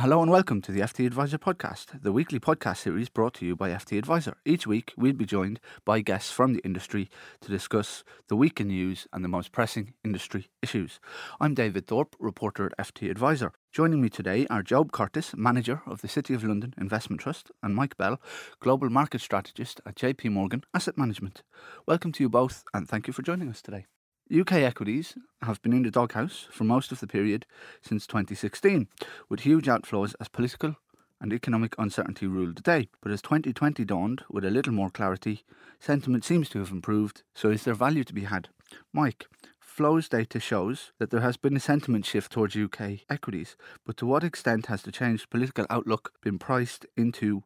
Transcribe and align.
Hello 0.00 0.22
and 0.22 0.30
welcome 0.30 0.62
to 0.62 0.72
the 0.72 0.80
FT 0.80 1.04
Adviser 1.04 1.36
podcast, 1.36 2.00
the 2.00 2.10
weekly 2.10 2.40
podcast 2.40 2.78
series 2.78 3.10
brought 3.10 3.34
to 3.34 3.44
you 3.44 3.54
by 3.54 3.68
FT 3.68 3.98
Adviser. 3.98 4.34
Each 4.46 4.66
week, 4.66 4.94
we'll 4.96 5.12
be 5.12 5.26
joined 5.26 5.60
by 5.84 6.00
guests 6.00 6.32
from 6.32 6.54
the 6.54 6.64
industry 6.64 7.10
to 7.42 7.50
discuss 7.50 8.02
the 8.28 8.34
week 8.34 8.62
in 8.62 8.68
news 8.68 9.06
and 9.12 9.22
the 9.22 9.28
most 9.28 9.52
pressing 9.52 9.92
industry 10.02 10.48
issues. 10.62 11.00
I'm 11.38 11.52
David 11.52 11.86
Thorpe, 11.86 12.16
reporter 12.18 12.64
at 12.64 12.78
FT 12.78 13.10
Adviser. 13.10 13.52
Joining 13.72 14.00
me 14.00 14.08
today 14.08 14.46
are 14.48 14.62
Job 14.62 14.90
Curtis, 14.90 15.34
manager 15.36 15.82
of 15.84 16.00
the 16.00 16.08
City 16.08 16.32
of 16.32 16.44
London 16.44 16.72
Investment 16.80 17.20
Trust, 17.20 17.50
and 17.62 17.76
Mike 17.76 17.98
Bell, 17.98 18.18
global 18.60 18.88
market 18.88 19.20
strategist 19.20 19.82
at 19.84 19.96
JP 19.96 20.30
Morgan 20.30 20.62
Asset 20.72 20.96
Management. 20.96 21.42
Welcome 21.86 22.12
to 22.12 22.22
you 22.22 22.30
both, 22.30 22.64
and 22.72 22.88
thank 22.88 23.06
you 23.06 23.12
for 23.12 23.20
joining 23.20 23.50
us 23.50 23.60
today. 23.60 23.84
UK 24.32 24.52
equities 24.52 25.16
have 25.42 25.60
been 25.60 25.72
in 25.72 25.82
the 25.82 25.90
doghouse 25.90 26.46
for 26.52 26.62
most 26.62 26.92
of 26.92 27.00
the 27.00 27.08
period 27.08 27.46
since 27.82 28.06
2016, 28.06 28.86
with 29.28 29.40
huge 29.40 29.66
outflows 29.66 30.14
as 30.20 30.28
political 30.28 30.76
and 31.20 31.32
economic 31.32 31.74
uncertainty 31.78 32.28
ruled 32.28 32.56
the 32.56 32.62
day. 32.62 32.88
But 33.00 33.10
as 33.10 33.22
2020 33.22 33.84
dawned 33.84 34.22
with 34.30 34.44
a 34.44 34.50
little 34.50 34.72
more 34.72 34.88
clarity, 34.88 35.44
sentiment 35.80 36.24
seems 36.24 36.48
to 36.50 36.60
have 36.60 36.70
improved. 36.70 37.24
So, 37.34 37.50
is 37.50 37.64
there 37.64 37.74
value 37.74 38.04
to 38.04 38.14
be 38.14 38.22
had? 38.22 38.48
Mike, 38.92 39.26
flows 39.58 40.08
data 40.08 40.38
shows 40.38 40.92
that 40.98 41.10
there 41.10 41.22
has 41.22 41.36
been 41.36 41.56
a 41.56 41.60
sentiment 41.60 42.06
shift 42.06 42.30
towards 42.30 42.56
UK 42.56 43.00
equities, 43.10 43.56
but 43.84 43.96
to 43.96 44.06
what 44.06 44.22
extent 44.22 44.66
has 44.66 44.82
the 44.82 44.92
changed 44.92 45.28
political 45.30 45.66
outlook 45.68 46.12
been 46.22 46.38
priced 46.38 46.86
into 46.96 47.42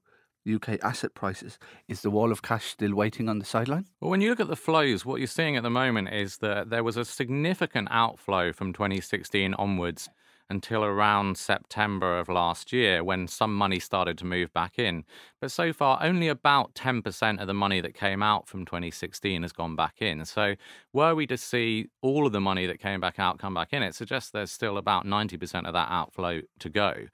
UK 0.53 0.83
asset 0.83 1.15
prices. 1.15 1.59
Is 1.89 2.03
the 2.03 2.11
wall 2.11 2.33
of 2.33 2.43
cash 2.43 2.66
still 2.66 2.95
waiting 2.95 3.29
on 3.29 3.39
the 3.39 3.45
sideline? 3.45 3.87
Well, 4.01 4.11
when 4.11 4.21
you 4.21 4.30
look 4.30 4.41
at 4.41 4.48
the 4.48 4.57
flows, 4.57 5.05
what 5.05 5.21
you're 5.21 5.27
seeing 5.27 5.57
at 5.57 5.62
the 5.62 5.71
moment 5.71 6.12
is 6.12 6.39
that 6.39 6.71
there 6.71 6.85
was 6.85 6.97
a 6.97 7.05
significant 7.05 7.89
outflow 7.91 8.52
from 8.52 8.73
2016 8.73 9.55
onwards 9.55 10.09
until 10.51 10.85
around 10.85 11.38
September 11.38 12.19
of 12.19 12.29
last 12.29 12.73
year 12.73 13.02
when 13.02 13.27
some 13.27 13.55
money 13.55 13.79
started 13.79 14.19
to 14.19 14.27
move 14.27 14.52
back 14.52 14.79
in. 14.79 15.05
But 15.41 15.51
so 15.51 15.73
far, 15.73 15.99
only 16.02 16.29
about 16.29 16.74
10% 16.74 17.40
of 17.40 17.46
the 17.46 17.55
money 17.55 17.80
that 17.80 17.95
came 17.95 18.23
out 18.23 18.46
from 18.46 18.65
2016 18.65 19.43
has 19.43 19.52
gone 19.52 19.74
back 19.74 19.96
in. 20.01 20.24
So, 20.24 20.55
were 20.93 21.15
we 21.15 21.27
to 21.29 21.38
see 21.38 21.88
all 22.02 22.27
of 22.27 22.33
the 22.33 22.40
money 22.40 22.66
that 22.66 22.79
came 22.79 23.01
back 23.01 23.18
out 23.18 23.38
come 23.38 23.55
back 23.55 23.73
in, 23.73 23.83
it 23.83 23.95
suggests 23.95 24.30
there's 24.30 24.52
still 24.52 24.77
about 24.77 25.07
90% 25.07 25.66
of 25.66 25.73
that 25.73 25.88
outflow 25.90 26.43
to 26.59 26.68
go. 26.68 27.07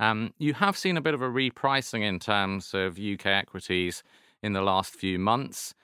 Um, 0.00 0.32
you 0.38 0.54
have 0.54 0.76
seen 0.76 0.96
a 0.96 1.00
bit 1.00 1.14
of 1.14 1.22
a 1.22 1.28
repricing 1.28 2.02
in 2.02 2.18
terms 2.18 2.72
of 2.74 2.98
UK 2.98 3.26
equities 3.26 4.02
in 4.42 4.52
the 4.52 4.62
last 4.62 4.94
few 4.94 5.18
months. 5.18 5.74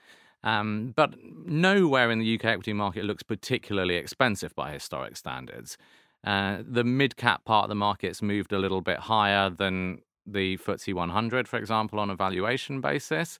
Um, 0.43 0.93
but 0.95 1.15
nowhere 1.45 2.11
in 2.11 2.19
the 2.19 2.35
UK 2.35 2.45
equity 2.45 2.73
market 2.73 3.03
looks 3.03 3.23
particularly 3.23 3.95
expensive 3.95 4.55
by 4.55 4.71
historic 4.71 5.17
standards. 5.17 5.77
Uh, 6.23 6.59
the 6.67 6.83
mid 6.83 7.17
cap 7.17 7.45
part 7.45 7.65
of 7.65 7.69
the 7.69 7.75
market's 7.75 8.21
moved 8.21 8.53
a 8.53 8.59
little 8.59 8.81
bit 8.81 8.99
higher 8.99 9.49
than 9.49 10.01
the 10.25 10.57
FTSE 10.57 10.93
100, 10.93 11.47
for 11.47 11.57
example, 11.57 11.99
on 11.99 12.09
a 12.09 12.15
valuation 12.15 12.79
basis. 12.79 13.37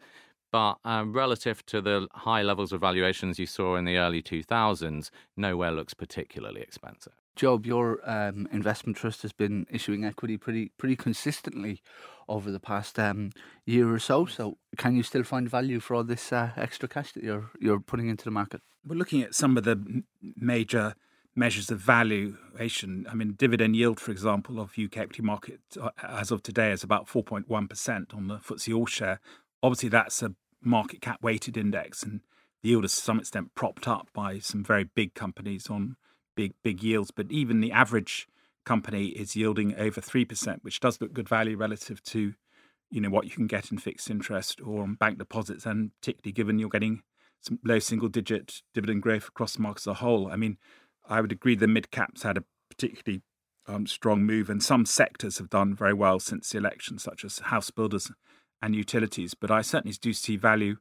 But 0.51 0.77
uh, 0.85 1.03
relative 1.05 1.65
to 1.67 1.81
the 1.81 2.07
high 2.13 2.41
levels 2.41 2.71
of 2.71 2.81
valuations 2.81 3.37
you 3.37 3.45
saw 3.45 3.75
in 3.75 3.85
the 3.85 3.97
early 3.97 4.21
2000s, 4.21 5.09
nowhere 5.35 5.71
looks 5.71 5.93
particularly 5.93 6.61
expensive. 6.61 7.13
Job, 7.35 7.65
your 7.65 7.99
um, 8.09 8.47
investment 8.51 8.97
trust 8.97 9.21
has 9.23 9.33
been 9.33 9.67
issuing 9.69 10.05
equity 10.05 10.37
pretty 10.37 10.69
pretty 10.77 10.95
consistently 10.95 11.81
over 12.27 12.49
the 12.51 12.59
past 12.59 12.97
um, 12.97 13.31
year 13.65 13.93
or 13.93 13.99
so. 13.99 14.25
So, 14.25 14.57
can 14.77 14.95
you 14.95 15.03
still 15.03 15.23
find 15.23 15.49
value 15.49 15.79
for 15.79 15.95
all 15.95 16.03
this 16.03 16.31
uh, 16.31 16.51
extra 16.55 16.87
cash 16.87 17.11
that 17.13 17.23
you're 17.23 17.51
you're 17.59 17.79
putting 17.79 18.07
into 18.07 18.23
the 18.25 18.31
market? 18.31 18.61
We're 18.85 18.95
looking 18.95 19.21
at 19.21 19.35
some 19.35 19.57
of 19.57 19.63
the 19.63 20.03
major 20.35 20.95
measures 21.35 21.69
of 21.69 21.79
valuation. 21.79 23.05
I 23.09 23.13
mean, 23.13 23.33
dividend 23.33 23.75
yield, 23.75 23.99
for 23.99 24.11
example, 24.11 24.59
of 24.59 24.77
UK 24.77 24.97
equity 24.97 25.21
market 25.21 25.59
uh, 25.79 25.89
as 26.01 26.31
of 26.31 26.41
today 26.41 26.71
is 26.71 26.83
about 26.83 27.07
4.1% 27.07 28.13
on 28.13 28.27
the 28.27 28.37
FTSE 28.37 28.75
All 28.75 28.85
Share. 28.85 29.19
Obviously, 29.61 29.89
that's 29.89 30.23
a 30.23 30.33
market 30.61 31.01
cap 31.01 31.21
weighted 31.21 31.57
index, 31.57 32.03
and 32.03 32.21
the 32.61 32.69
yield 32.69 32.85
is 32.85 32.95
to 32.95 33.01
some 33.01 33.19
extent 33.19 33.53
propped 33.55 33.87
up 33.87 34.07
by 34.13 34.39
some 34.39 34.63
very 34.63 34.85
big 34.85 35.13
companies 35.13 35.69
on 35.69 35.97
big 36.35 36.53
big 36.63 36.83
yields. 36.83 37.11
But 37.11 37.31
even 37.31 37.61
the 37.61 37.71
average 37.71 38.27
company 38.65 39.07
is 39.07 39.35
yielding 39.35 39.75
over 39.75 40.01
three 40.01 40.25
percent, 40.25 40.63
which 40.63 40.79
does 40.79 40.99
look 40.99 41.13
good 41.13 41.29
value 41.29 41.57
relative 41.57 42.01
to 42.03 42.33
you 42.91 43.01
know 43.01 43.09
what 43.09 43.25
you 43.25 43.31
can 43.31 43.47
get 43.47 43.71
in 43.71 43.77
fixed 43.77 44.09
interest 44.09 44.61
or 44.61 44.83
on 44.83 44.95
bank 44.95 45.17
deposits, 45.17 45.65
and 45.65 45.91
particularly 46.01 46.33
given 46.33 46.59
you're 46.59 46.69
getting 46.69 47.01
some 47.41 47.59
low 47.63 47.79
single 47.79 48.09
digit 48.09 48.61
dividend 48.73 49.01
growth 49.01 49.27
across 49.27 49.53
the 49.53 49.61
market 49.61 49.81
as 49.81 49.87
a 49.87 49.93
whole. 49.95 50.31
I 50.31 50.35
mean, 50.35 50.57
I 51.07 51.21
would 51.21 51.31
agree 51.31 51.55
the 51.55 51.67
mid 51.67 51.91
caps 51.91 52.23
had 52.23 52.37
a 52.37 52.43
particularly 52.69 53.21
um, 53.67 53.87
strong 53.87 54.23
move, 54.23 54.49
and 54.49 54.61
some 54.61 54.85
sectors 54.85 55.37
have 55.37 55.49
done 55.49 55.75
very 55.75 55.93
well 55.93 56.19
since 56.19 56.49
the 56.49 56.57
election, 56.57 56.99
such 56.99 57.23
as 57.23 57.39
house 57.39 57.71
builders 57.71 58.11
and 58.61 58.75
utilities. 58.75 59.33
But 59.33 59.51
I 59.51 59.61
certainly 59.61 59.95
do 59.99 60.13
see 60.13 60.37
value 60.37 60.77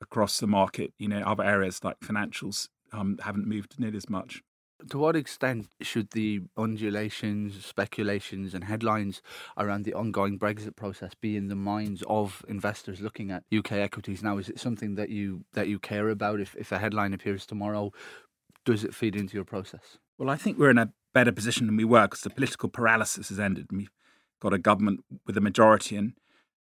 across 0.00 0.38
the 0.38 0.46
market. 0.46 0.92
You 0.98 1.08
know, 1.08 1.20
other 1.20 1.44
areas 1.44 1.82
like 1.82 2.00
financials 2.00 2.68
um, 2.92 3.18
haven't 3.22 3.46
moved 3.46 3.78
nearly 3.78 3.96
as 3.96 4.08
much. 4.08 4.42
To 4.90 4.98
what 4.98 5.16
extent 5.16 5.68
should 5.80 6.10
the 6.10 6.42
undulations, 6.56 7.64
speculations, 7.64 8.52
and 8.52 8.64
headlines 8.64 9.22
around 9.56 9.84
the 9.84 9.94
ongoing 9.94 10.38
Brexit 10.38 10.76
process 10.76 11.14
be 11.14 11.36
in 11.36 11.48
the 11.48 11.56
minds 11.56 12.02
of 12.08 12.44
investors 12.46 13.00
looking 13.00 13.30
at 13.30 13.44
UK 13.54 13.72
equities 13.72 14.22
now? 14.22 14.36
Is 14.36 14.48
it 14.48 14.60
something 14.60 14.94
that 14.96 15.08
you 15.08 15.44
that 15.54 15.68
you 15.68 15.78
care 15.78 16.10
about? 16.10 16.40
If 16.40 16.54
if 16.56 16.72
a 16.72 16.78
headline 16.78 17.14
appears 17.14 17.46
tomorrow, 17.46 17.92
does 18.66 18.84
it 18.84 18.94
feed 18.94 19.16
into 19.16 19.34
your 19.34 19.44
process? 19.44 19.98
Well, 20.18 20.28
I 20.28 20.36
think 20.36 20.58
we're 20.58 20.70
in 20.70 20.78
a 20.78 20.92
better 21.14 21.32
position 21.32 21.66
than 21.66 21.76
we 21.76 21.84
were 21.84 22.06
because 22.06 22.20
the 22.20 22.30
political 22.30 22.68
paralysis 22.68 23.30
has 23.30 23.40
ended, 23.40 23.66
and 23.70 23.78
we've 23.78 23.90
got 24.40 24.52
a 24.52 24.58
government 24.58 25.04
with 25.26 25.38
a 25.38 25.40
majority, 25.40 25.96
and 25.96 26.12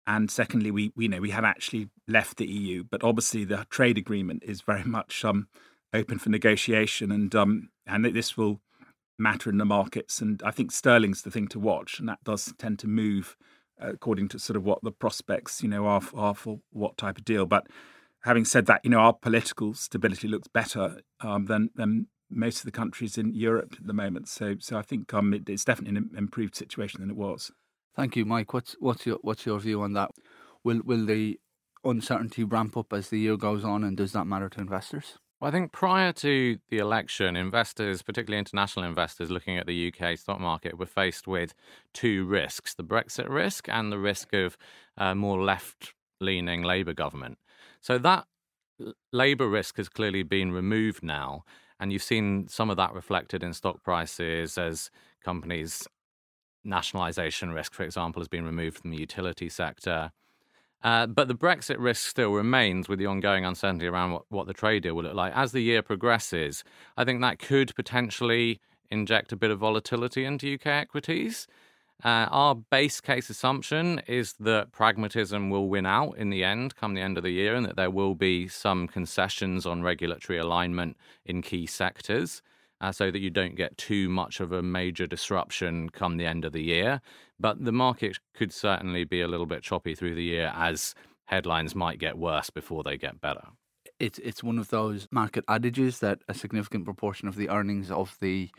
and 0.07 0.31
secondly, 0.31 0.71
we 0.71 0.93
we 0.95 1.07
know 1.07 1.19
we 1.19 1.31
have 1.31 1.43
actually 1.43 1.89
left 2.07 2.37
the 2.37 2.47
EU, 2.47 2.83
but 2.83 3.03
obviously 3.03 3.43
the 3.43 3.65
trade 3.69 3.97
agreement 3.97 4.43
is 4.45 4.61
very 4.61 4.83
much 4.97 5.25
um, 5.25 5.47
open 5.95 6.19
for 6.19 6.29
negotiation, 6.29 7.11
and 7.11 7.33
um, 7.35 7.69
and 7.87 8.05
this 8.05 8.37
will 8.37 8.61
matter 9.17 9.49
in 9.49 9.57
the 9.57 9.65
markets. 9.65 10.21
And 10.21 10.41
I 10.43 10.51
think 10.51 10.71
sterling's 10.71 11.21
the 11.21 11.31
thing 11.31 11.47
to 11.49 11.59
watch, 11.59 11.99
and 11.99 12.09
that 12.09 12.23
does 12.23 12.53
tend 12.57 12.79
to 12.79 12.87
move 12.87 13.35
uh, 13.81 13.89
according 13.89 14.29
to 14.29 14.39
sort 14.39 14.57
of 14.57 14.63
what 14.63 14.83
the 14.83 14.91
prospects, 14.91 15.61
you 15.61 15.69
know, 15.69 15.85
are, 15.85 16.01
are 16.13 16.35
for 16.35 16.59
what 16.71 16.97
type 16.97 17.17
of 17.17 17.25
deal. 17.25 17.45
But 17.45 17.67
having 18.23 18.45
said 18.45 18.65
that, 18.67 18.81
you 18.83 18.89
know, 18.89 18.99
our 18.99 19.13
political 19.13 19.73
stability 19.73 20.27
looks 20.27 20.47
better 20.47 21.01
um, 21.21 21.45
than 21.45 21.69
than 21.75 22.07
most 22.29 22.59
of 22.59 22.65
the 22.65 22.71
countries 22.71 23.17
in 23.17 23.33
Europe 23.33 23.75
at 23.79 23.85
the 23.85 23.93
moment. 23.93 24.27
So, 24.27 24.55
so 24.59 24.77
I 24.77 24.81
think 24.81 25.13
um, 25.13 25.33
it, 25.33 25.47
it's 25.47 25.65
definitely 25.65 25.97
an 25.97 26.09
improved 26.17 26.55
situation 26.55 27.01
than 27.01 27.11
it 27.11 27.15
was. 27.15 27.51
Thank 27.95 28.15
you, 28.15 28.25
Mike. 28.25 28.53
What's 28.53 28.75
what's 28.79 29.05
your 29.05 29.19
what's 29.21 29.45
your 29.45 29.59
view 29.59 29.81
on 29.81 29.93
that? 29.93 30.11
Will 30.63 30.81
will 30.83 31.05
the 31.05 31.39
uncertainty 31.83 32.43
ramp 32.43 32.75
up 32.75 32.91
as 32.91 33.09
the 33.09 33.19
year 33.19 33.37
goes 33.37 33.63
on, 33.63 33.83
and 33.83 33.95
does 33.95 34.11
that 34.13 34.25
matter 34.25 34.49
to 34.49 34.59
investors? 34.59 35.17
Well, 35.45 35.51
I 35.51 35.57
think 35.59 35.71
prior 35.73 36.11
to 36.11 36.57
the 36.71 36.79
election, 36.79 37.35
investors, 37.35 38.01
particularly 38.01 38.39
international 38.39 38.83
investors 38.83 39.29
looking 39.29 39.59
at 39.59 39.67
the 39.67 39.93
UK 39.93 40.17
stock 40.17 40.39
market, 40.39 40.79
were 40.79 40.87
faced 40.87 41.27
with 41.27 41.53
two 41.93 42.25
risks 42.25 42.73
the 42.73 42.83
Brexit 42.83 43.29
risk 43.29 43.69
and 43.69 43.91
the 43.91 43.99
risk 43.99 44.33
of 44.33 44.57
a 44.97 45.13
more 45.13 45.39
left 45.39 45.93
leaning 46.19 46.63
Labour 46.63 46.93
government. 46.93 47.37
So 47.79 47.99
that 47.99 48.25
Labour 49.13 49.47
risk 49.47 49.77
has 49.77 49.87
clearly 49.87 50.23
been 50.23 50.51
removed 50.51 51.03
now. 51.03 51.43
And 51.79 51.93
you've 51.93 52.01
seen 52.01 52.47
some 52.47 52.71
of 52.71 52.77
that 52.77 52.95
reflected 52.95 53.43
in 53.43 53.53
stock 53.53 53.83
prices 53.83 54.57
as 54.57 54.89
companies' 55.23 55.87
nationalisation 56.63 57.51
risk, 57.51 57.75
for 57.75 57.83
example, 57.83 58.19
has 58.19 58.27
been 58.27 58.45
removed 58.45 58.79
from 58.79 58.89
the 58.89 58.97
utility 58.97 59.49
sector. 59.49 60.11
Uh, 60.85 61.07
but 61.07 61.27
the 61.27 61.33
Brexit 61.33 61.77
risk 61.79 62.07
still 62.07 62.31
remains 62.31 62.87
with 62.87 62.99
the 62.99 63.07
ongoing 63.07 63.43
uncertainty 63.43 63.87
around 63.87 64.11
what, 64.11 64.25
what 64.29 64.45
the 64.45 64.53
trade 64.53 64.83
deal 64.83 64.93
will 64.93 65.03
look 65.03 65.15
like. 65.15 65.33
As 65.35 65.51
the 65.51 65.61
year 65.61 65.81
progresses, 65.81 66.63
I 66.95 67.03
think 67.03 67.21
that 67.21 67.39
could 67.39 67.73
potentially 67.75 68.59
inject 68.91 69.31
a 69.31 69.35
bit 69.35 69.49
of 69.49 69.57
volatility 69.57 70.25
into 70.25 70.53
UK 70.53 70.67
equities. 70.67 71.47
Uh, 72.03 72.27
our 72.29 72.53
base 72.53 73.01
case 73.01 73.31
assumption 73.31 73.99
is 74.05 74.33
that 74.33 74.71
pragmatism 74.71 75.49
will 75.49 75.69
win 75.69 75.87
out 75.87 76.19
in 76.19 76.29
the 76.29 76.43
end, 76.43 76.75
come 76.75 76.93
the 76.93 77.01
end 77.01 77.17
of 77.17 77.23
the 77.23 77.31
year, 77.31 77.55
and 77.55 77.65
that 77.65 77.77
there 77.77 77.89
will 77.89 78.13
be 78.13 78.47
some 78.47 78.87
concessions 78.87 79.65
on 79.65 79.81
regulatory 79.81 80.37
alignment 80.37 80.97
in 81.25 81.41
key 81.41 81.65
sectors 81.65 82.43
uh, 82.81 82.91
so 82.91 83.11
that 83.11 83.19
you 83.19 83.29
don't 83.29 83.55
get 83.55 83.77
too 83.77 84.09
much 84.09 84.39
of 84.39 84.51
a 84.51 84.61
major 84.61 85.07
disruption 85.07 85.89
come 85.89 86.17
the 86.17 86.25
end 86.25 86.45
of 86.45 86.53
the 86.53 86.63
year. 86.63 87.01
But 87.39 87.63
the 87.63 87.71
market 87.71 88.19
could 88.33 88.53
certainly 88.53 89.03
be 89.03 89.21
a 89.21 89.27
little 89.27 89.45
bit 89.45 89.63
choppy 89.63 89.95
through 89.95 90.15
the 90.15 90.23
year 90.23 90.51
as 90.55 90.95
headlines 91.25 91.75
might 91.75 91.99
get 91.99 92.17
worse 92.17 92.49
before 92.49 92.83
they 92.83 92.97
get 92.97 93.21
better. 93.21 93.47
It's 93.99 94.19
it's 94.19 94.43
one 94.43 94.59
of 94.59 94.69
those 94.69 95.07
market 95.11 95.45
adages 95.47 95.99
that 95.99 96.19
a 96.27 96.33
significant 96.33 96.85
proportion 96.85 97.27
of 97.27 97.35
the 97.35 97.49
earnings 97.49 97.89
of 97.89 98.17
the 98.19 98.49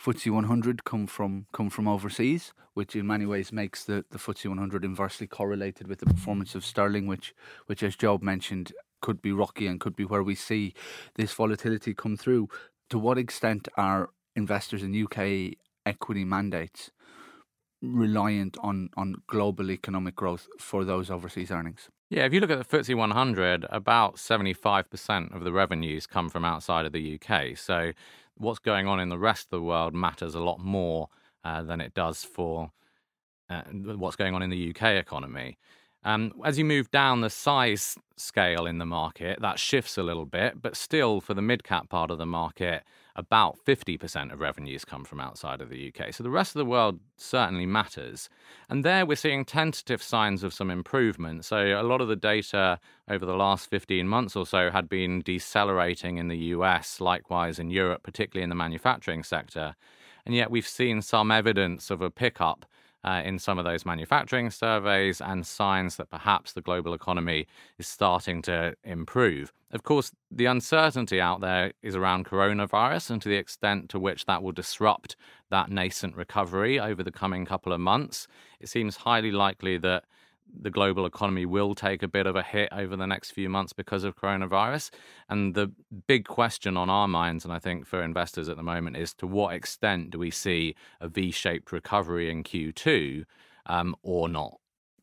FTSE 0.00 0.30
100 0.30 0.84
come 0.84 1.08
from 1.08 1.46
come 1.52 1.68
from 1.68 1.88
overseas, 1.88 2.52
which 2.74 2.94
in 2.94 3.06
many 3.06 3.26
ways 3.26 3.52
makes 3.52 3.84
the, 3.84 4.04
the 4.10 4.18
FTSE 4.18 4.48
100 4.48 4.84
inversely 4.84 5.26
correlated 5.26 5.88
with 5.88 5.98
the 5.98 6.06
performance 6.06 6.54
of 6.54 6.64
sterling, 6.64 7.08
which 7.08 7.34
which 7.66 7.82
as 7.82 7.96
Job 7.96 8.22
mentioned 8.22 8.72
could 9.00 9.20
be 9.20 9.32
rocky 9.32 9.66
and 9.66 9.80
could 9.80 9.96
be 9.96 10.04
where 10.04 10.22
we 10.22 10.34
see 10.34 10.74
this 11.16 11.32
volatility 11.32 11.94
come 11.94 12.16
through 12.16 12.48
to 12.90 12.98
what 12.98 13.18
extent 13.18 13.68
are 13.76 14.10
investors 14.36 14.82
in 14.82 15.04
UK 15.04 15.56
equity 15.84 16.24
mandates 16.24 16.90
reliant 17.80 18.56
on, 18.62 18.90
on 18.96 19.14
global 19.26 19.70
economic 19.70 20.14
growth 20.16 20.48
for 20.58 20.84
those 20.84 21.10
overseas 21.10 21.50
earnings? 21.50 21.88
Yeah, 22.10 22.24
if 22.24 22.32
you 22.32 22.40
look 22.40 22.50
at 22.50 22.58
the 22.58 22.76
FTSE 22.76 22.96
100, 22.96 23.66
about 23.68 24.16
75% 24.16 25.34
of 25.34 25.44
the 25.44 25.52
revenues 25.52 26.06
come 26.06 26.30
from 26.30 26.44
outside 26.44 26.86
of 26.86 26.92
the 26.92 27.20
UK. 27.20 27.56
So 27.56 27.92
what's 28.36 28.58
going 28.58 28.86
on 28.86 28.98
in 28.98 29.10
the 29.10 29.18
rest 29.18 29.48
of 29.52 29.58
the 29.58 29.62
world 29.62 29.94
matters 29.94 30.34
a 30.34 30.40
lot 30.40 30.58
more 30.58 31.08
uh, 31.44 31.62
than 31.62 31.80
it 31.80 31.94
does 31.94 32.24
for 32.24 32.72
uh, 33.50 33.62
what's 33.72 34.16
going 34.16 34.34
on 34.34 34.42
in 34.42 34.50
the 34.50 34.70
UK 34.70 34.94
economy. 34.94 35.58
Um, 36.04 36.32
as 36.44 36.58
you 36.58 36.64
move 36.64 36.90
down 36.90 37.20
the 37.20 37.30
size 37.30 37.96
scale 38.16 38.66
in 38.66 38.78
the 38.78 38.86
market, 38.86 39.40
that 39.40 39.58
shifts 39.58 39.98
a 39.98 40.02
little 40.02 40.26
bit, 40.26 40.62
but 40.62 40.76
still 40.76 41.20
for 41.20 41.34
the 41.34 41.42
mid 41.42 41.64
cap 41.64 41.88
part 41.88 42.10
of 42.10 42.18
the 42.18 42.26
market, 42.26 42.84
about 43.16 43.58
50% 43.66 44.32
of 44.32 44.38
revenues 44.38 44.84
come 44.84 45.04
from 45.04 45.18
outside 45.18 45.60
of 45.60 45.70
the 45.70 45.92
UK. 45.92 46.14
So 46.14 46.22
the 46.22 46.30
rest 46.30 46.54
of 46.54 46.60
the 46.60 46.64
world 46.64 47.00
certainly 47.16 47.66
matters. 47.66 48.28
And 48.70 48.84
there 48.84 49.04
we're 49.04 49.16
seeing 49.16 49.44
tentative 49.44 50.00
signs 50.00 50.44
of 50.44 50.54
some 50.54 50.70
improvement. 50.70 51.44
So 51.44 51.58
a 51.58 51.82
lot 51.82 52.00
of 52.00 52.06
the 52.06 52.16
data 52.16 52.78
over 53.10 53.26
the 53.26 53.34
last 53.34 53.68
15 53.68 54.06
months 54.06 54.36
or 54.36 54.46
so 54.46 54.70
had 54.70 54.88
been 54.88 55.20
decelerating 55.22 56.18
in 56.18 56.28
the 56.28 56.38
US, 56.54 57.00
likewise 57.00 57.58
in 57.58 57.70
Europe, 57.70 58.04
particularly 58.04 58.44
in 58.44 58.50
the 58.50 58.54
manufacturing 58.54 59.24
sector. 59.24 59.74
And 60.24 60.32
yet 60.32 60.50
we've 60.50 60.68
seen 60.68 61.02
some 61.02 61.32
evidence 61.32 61.90
of 61.90 62.00
a 62.00 62.10
pickup 62.10 62.66
uh, 63.04 63.22
in 63.24 63.38
some 63.38 63.58
of 63.58 63.64
those 63.64 63.86
manufacturing 63.86 64.50
surveys 64.50 65.20
and 65.20 65.46
signs 65.46 65.96
that 65.96 66.10
perhaps 66.10 66.52
the 66.52 66.60
global 66.60 66.94
economy 66.94 67.46
is 67.78 67.86
starting 67.86 68.42
to 68.42 68.74
improve. 68.84 69.52
Of 69.70 69.82
course, 69.82 70.12
the 70.30 70.46
uncertainty 70.46 71.20
out 71.20 71.40
there 71.40 71.72
is 71.82 71.94
around 71.94 72.26
coronavirus 72.26 73.10
and 73.10 73.22
to 73.22 73.28
the 73.28 73.36
extent 73.36 73.88
to 73.90 74.00
which 74.00 74.24
that 74.24 74.42
will 74.42 74.52
disrupt 74.52 75.16
that 75.50 75.70
nascent 75.70 76.16
recovery 76.16 76.80
over 76.80 77.02
the 77.02 77.12
coming 77.12 77.44
couple 77.44 77.72
of 77.72 77.80
months. 77.80 78.26
It 78.60 78.68
seems 78.68 78.96
highly 78.96 79.30
likely 79.30 79.78
that 79.78 80.04
the 80.60 80.70
global 80.70 81.06
economy 81.06 81.46
will 81.46 81.74
take 81.74 82.02
a 82.02 82.08
bit 82.08 82.26
of 82.26 82.36
a 82.36 82.42
hit 82.42 82.68
over 82.72 82.96
the 82.96 83.06
next 83.06 83.30
few 83.30 83.48
months 83.48 83.72
because 83.72 84.04
of 84.04 84.16
coronavirus. 84.16 84.90
And 85.28 85.54
the 85.54 85.72
big 86.06 86.26
question 86.26 86.76
on 86.76 86.90
our 86.90 87.08
minds, 87.08 87.44
and 87.44 87.52
I 87.52 87.58
think 87.58 87.86
for 87.86 88.02
investors 88.02 88.48
at 88.48 88.56
the 88.56 88.62
moment, 88.62 88.96
is 88.96 89.14
to 89.14 89.26
what 89.26 89.54
extent 89.54 90.10
do 90.10 90.18
we 90.18 90.30
see 90.30 90.74
a 91.00 91.08
V 91.08 91.30
shaped 91.30 91.72
recovery 91.72 92.30
in 92.30 92.44
Q2 92.44 93.24
um, 93.66 93.94
or 94.02 94.28
not? 94.28 94.54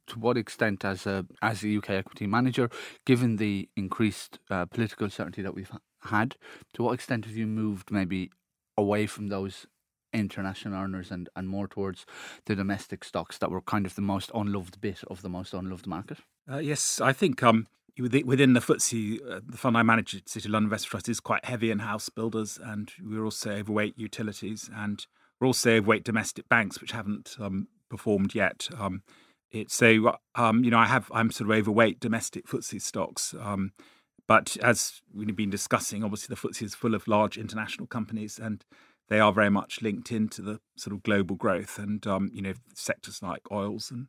To 0.08 0.20
what 0.20 0.38
extent, 0.38 0.86
as 0.86 1.08
a 1.08 1.26
as 1.42 1.64
a 1.64 1.78
UK 1.78 1.90
equity 1.92 2.28
manager, 2.28 2.70
given 3.06 3.38
the 3.38 3.68
increased 3.76 4.38
uh, 4.52 4.66
political 4.66 5.10
certainty 5.10 5.42
that 5.42 5.56
we've 5.56 5.72
had, 6.04 6.36
to 6.74 6.84
what 6.84 6.94
extent 6.94 7.26
have 7.26 7.36
you 7.36 7.48
moved 7.48 7.90
maybe 7.90 8.30
away 8.78 9.08
from 9.08 9.30
those 9.30 9.66
international 10.16 10.76
earners 10.76 11.12
and, 11.12 11.30
and 11.36 11.48
more 11.48 11.68
towards 11.68 12.06
the 12.46 12.56
domestic 12.56 13.04
stocks 13.04 13.38
that 13.40 13.52
were 13.52 13.62
kind 13.62 13.86
of 13.86 13.96
the 13.96 14.02
most 14.02 14.32
unloved 14.34 14.82
bit 14.82 15.04
of 15.08 15.22
the 15.22 15.30
most 15.30 15.54
unloved 15.54 15.88
market? 15.88 16.20
Uh, 16.52 16.58
yes, 16.58 17.02
I 17.02 17.14
think 17.14 17.42
um, 17.44 17.68
within 17.98 18.54
the 18.54 18.60
FTSE, 18.60 19.20
uh, 19.30 19.40
the 19.46 19.58
fund 19.58 19.78
I 19.78 19.84
manage 19.84 20.16
at 20.16 20.30
City 20.30 20.50
London 20.50 20.68
Investment 20.68 20.92
Trust 20.92 21.10
is 21.10 21.20
quite 21.20 21.46
heavy 21.46 21.72
in 21.72 21.80
house 21.80 22.10
builders, 22.10 22.60
and 22.62 22.92
we're 23.04 23.24
also 23.24 23.52
overweight 23.52 23.98
utilities, 23.98 24.70
and 24.74 25.06
we're 25.40 25.48
also 25.48 25.78
overweight 25.78 26.04
domestic 26.04 26.48
banks, 26.50 26.82
which 26.82 26.92
haven't 26.92 27.36
um, 27.40 27.68
performed 27.90 28.36
yet. 28.36 28.68
Um, 28.78 29.04
so 29.68 30.18
um, 30.36 30.64
you 30.64 30.72
know 30.72 30.78
I 30.78 30.86
have 30.86 31.10
I'm 31.14 31.32
sort 31.32 31.50
of 31.50 31.56
overweight 31.56 32.00
domestic 32.00 32.48
FTSE 32.48 32.82
stocks. 32.82 33.34
Um, 33.40 33.72
but 34.28 34.58
as 34.62 35.02
we've 35.14 35.36
been 35.36 35.52
discussing, 35.52 36.04
obviously 36.04 36.34
the 36.34 36.40
FTSE 36.40 36.64
is 36.64 36.76
full 36.76 36.96
of 36.96 37.08
large 37.08 37.38
international 37.38 37.88
companies, 37.88 38.40
and 38.40 38.66
they 39.10 39.20
are 39.20 39.32
very 39.32 39.50
much 39.50 39.82
linked 39.82 40.12
into 40.12 40.42
the 40.42 40.60
sort 40.76 40.96
of 40.96 41.04
global 41.04 41.36
growth 41.36 41.78
and 41.78 42.06
um, 42.08 42.30
you 42.34 42.42
know 42.42 42.54
sectors 42.74 43.22
like 43.22 43.52
oils 43.52 43.92
and 43.92 44.08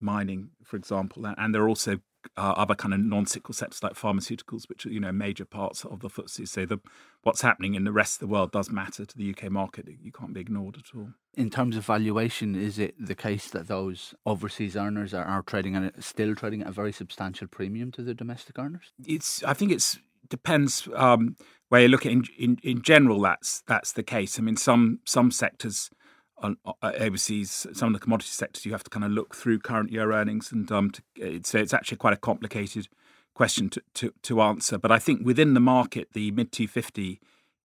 mining, 0.00 0.50
for 0.62 0.76
example, 0.76 1.26
and 1.26 1.54
there 1.54 1.62
are 1.62 1.68
also 1.68 1.98
uh, 2.36 2.54
other 2.56 2.74
kind 2.74 2.94
of 2.94 3.00
non-cyclical 3.00 3.54
sectors 3.54 3.82
like 3.82 3.94
pharmaceuticals, 3.94 4.68
which 4.68 4.86
are 4.86 4.90
you 4.90 5.00
know 5.00 5.12
major 5.12 5.44
parts 5.44 5.84
of 5.84 6.00
the 6.00 6.08
FTSE. 6.08 6.48
So 6.48 6.66
the 6.66 6.80
what's 7.22 7.42
happening 7.42 7.74
in 7.74 7.84
the 7.84 7.92
rest 7.92 8.16
of 8.16 8.20
the 8.20 8.32
world 8.32 8.52
does 8.52 8.70
matter 8.70 9.04
to 9.04 9.16
the 9.18 9.30
UK 9.30 9.50
market. 9.50 9.86
You 10.00 10.12
can't 10.12 10.32
be 10.32 10.40
ignored 10.40 10.76
at 10.76 10.96
all. 10.96 11.10
In 11.34 11.50
terms 11.50 11.76
of 11.76 11.84
valuation, 11.84 12.54
is 12.54 12.78
it 12.78 12.94
the 12.98 13.14
case 13.14 13.50
that 13.50 13.66
those 13.66 14.14
overseas 14.24 14.76
earners 14.76 15.12
are, 15.12 15.24
are 15.24 15.42
trading 15.42 15.74
at 15.76 16.02
still 16.02 16.34
trading 16.34 16.62
at 16.62 16.68
a 16.68 16.72
very 16.72 16.92
substantial 16.92 17.48
premium 17.48 17.90
to 17.92 18.02
the 18.02 18.14
domestic 18.14 18.58
earners? 18.58 18.92
It's 19.04 19.42
I 19.44 19.54
think 19.54 19.72
it's 19.72 19.98
depends. 20.28 20.88
Um, 20.94 21.36
where 21.68 21.82
you 21.82 21.88
look 21.88 22.06
at 22.06 22.12
in, 22.12 22.24
in, 22.38 22.58
in 22.62 22.82
general, 22.82 23.20
that's 23.20 23.62
that's 23.66 23.92
the 23.92 24.02
case. 24.02 24.38
I 24.38 24.42
mean, 24.42 24.56
some 24.56 25.00
some 25.04 25.30
sectors 25.30 25.90
on, 26.38 26.56
uh, 26.66 26.92
overseas, 26.98 27.66
some 27.72 27.88
of 27.88 27.94
the 27.94 27.98
commodity 27.98 28.30
sectors, 28.30 28.66
you 28.66 28.72
have 28.72 28.84
to 28.84 28.90
kind 28.90 29.04
of 29.04 29.10
look 29.10 29.34
through 29.34 29.60
current 29.60 29.90
year 29.90 30.12
earnings, 30.12 30.52
and 30.52 30.70
um, 30.70 30.90
to, 30.90 31.02
it's 31.16 31.54
it's 31.54 31.74
actually 31.74 31.96
quite 31.96 32.12
a 32.12 32.18
complicated 32.18 32.88
question 33.34 33.68
to, 33.70 33.82
to, 33.94 34.12
to 34.22 34.40
answer. 34.40 34.78
But 34.78 34.92
I 34.92 34.98
think 34.98 35.24
within 35.24 35.54
the 35.54 35.60
market, 35.60 36.08
the 36.12 36.30
mid 36.30 36.52
250 36.52 37.20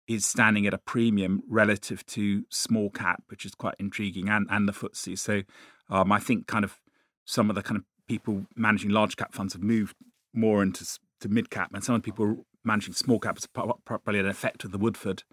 is 0.07 0.25
standing 0.25 0.65
at 0.65 0.73
a 0.73 0.79
premium 0.79 1.43
relative 1.47 2.03
to 2.07 2.45
small 2.49 2.89
cap, 2.89 3.23
which 3.27 3.45
is 3.45 3.53
quite 3.53 3.75
intriguing, 3.79 4.29
and 4.29 4.47
and 4.49 4.67
the 4.67 4.73
FTSE. 4.73 5.17
So 5.17 5.43
um, 5.89 6.11
I 6.11 6.19
think 6.19 6.47
kind 6.47 6.65
of 6.65 6.79
some 7.25 7.49
of 7.49 7.55
the 7.55 7.61
kind 7.61 7.77
of 7.77 7.83
people 8.07 8.45
managing 8.55 8.89
large 8.89 9.15
cap 9.17 9.33
funds 9.33 9.53
have 9.53 9.61
moved 9.61 9.95
more 10.33 10.63
into 10.63 10.85
to 11.21 11.29
mid 11.29 11.49
cap, 11.49 11.71
and 11.73 11.83
some 11.83 11.95
of 11.95 12.01
the 12.01 12.05
people 12.05 12.45
managing 12.69 12.93
small 12.93 13.19
caps 13.19 13.47
probably 13.47 14.19
an 14.19 14.27
effect 14.27 14.63
of 14.63 14.71
the 14.71 14.77
Woodford 14.77 15.23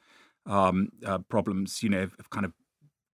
um, 0.46 0.90
uh, 1.04 1.18
problems. 1.18 1.82
You 1.82 1.90
know, 1.90 2.00
have 2.00 2.30
kind 2.30 2.46
of 2.46 2.52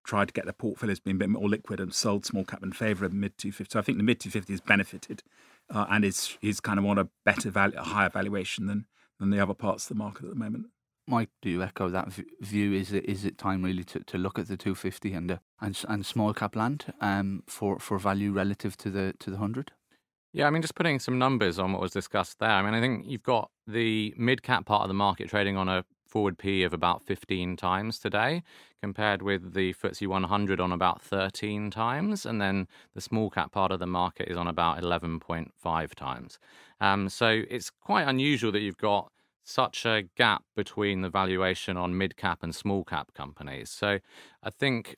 tried 0.05 0.29
to 0.29 0.35
get 0.35 0.45
their 0.45 0.53
portfolios 0.53 1.01
being 1.01 1.17
a 1.17 1.19
bit 1.19 1.29
more 1.29 1.49
liquid 1.49 1.81
and 1.81 1.93
sold 1.93 2.25
small 2.25 2.45
cap 2.45 2.63
in 2.63 2.73
favour 2.73 3.05
of 3.05 3.13
mid 3.13 3.37
250. 3.39 3.73
So 3.73 3.79
I 3.79 3.83
think 3.83 3.99
the 3.99 4.05
mid 4.05 4.21
250 4.21 4.53
has 4.53 4.61
benefited 4.61 5.23
uh, 5.71 5.87
and 5.91 6.05
is 6.05 6.39
is 6.41 6.61
kind 6.61 6.79
of 6.79 6.87
on 6.87 6.99
a 6.99 7.09
better 7.25 7.51
value, 7.51 7.79
a 7.79 7.83
higher 7.83 8.11
valuation 8.11 8.67
than 8.67 8.87
than 9.19 9.31
the 9.31 9.41
other 9.41 9.55
parts 9.55 9.85
of 9.85 9.89
the 9.97 10.03
market 10.03 10.25
at 10.25 10.31
the 10.31 10.37
moment. 10.37 10.67
Mike, 11.09 11.31
do 11.41 11.51
you 11.51 11.63
echo 11.63 11.89
that 11.89 12.13
view? 12.41 12.73
Is 12.73 12.93
it 12.93 13.05
is 13.07 13.25
it 13.25 13.37
time 13.37 13.63
really 13.63 13.85
to, 13.85 14.01
to 14.01 14.19
look 14.19 14.39
at 14.39 14.47
the 14.47 14.57
250 14.57 15.13
and 15.13 15.31
the, 15.31 15.41
and 15.61 15.81
and 15.89 16.07
small 16.07 16.33
cap 16.33 16.55
land 16.55 16.93
um, 17.01 17.43
for 17.47 17.79
for 17.79 17.99
value 17.99 18.33
relative 18.33 18.77
to 18.79 18.91
the 18.91 19.15
to 19.19 19.31
the 19.31 19.39
hundred? 19.39 19.73
Yeah, 20.32 20.46
I 20.46 20.50
mean, 20.50 20.62
just 20.62 20.75
putting 20.75 20.99
some 20.99 21.19
numbers 21.19 21.58
on 21.58 21.73
what 21.73 21.82
was 21.82 21.93
discussed 21.93 22.38
there. 22.38 22.49
I 22.49 22.62
mean, 22.62 22.73
I 22.73 22.81
think 22.81 23.05
you've 23.06 23.23
got 23.23 23.50
the 23.67 24.14
mid 24.17 24.43
cap 24.43 24.64
part 24.64 24.82
of 24.82 24.88
the 24.88 24.94
market 24.94 25.29
trading 25.29 25.56
on 25.58 25.69
a 25.69 25.84
forward 26.06 26.38
P 26.38 26.62
of 26.62 26.73
about 26.73 27.02
15 27.02 27.56
times 27.56 27.99
today, 27.99 28.43
compared 28.81 29.23
with 29.23 29.52
the 29.55 29.75
FTSE 29.75 30.06
100 30.06 30.61
on 30.61 30.73
about 30.73 31.02
13 31.02 31.70
times. 31.70 32.25
And 32.25 32.40
then 32.40 32.67
the 32.94 33.00
small 33.00 33.29
cap 33.29 33.52
part 33.52 33.73
of 33.73 33.79
the 33.79 33.87
market 33.87 34.29
is 34.29 34.37
on 34.37 34.46
about 34.46 34.80
11.5 34.83 35.95
times. 35.95 36.38
Um, 36.80 37.09
so 37.11 37.42
it's 37.50 37.71
quite 37.71 38.09
unusual 38.09 38.52
that 38.52 38.61
you've 38.61 38.78
got 38.78 39.12
such 39.45 39.85
a 39.85 40.04
gap 40.16 40.45
between 40.57 41.02
the 41.02 41.11
valuation 41.11 41.76
on 41.76 41.97
mid 41.99 42.16
cap 42.16 42.42
and 42.42 42.54
small 42.54 42.85
cap 42.85 43.12
companies. 43.14 43.71
So 43.71 43.99
I 44.42 44.50
think 44.50 44.97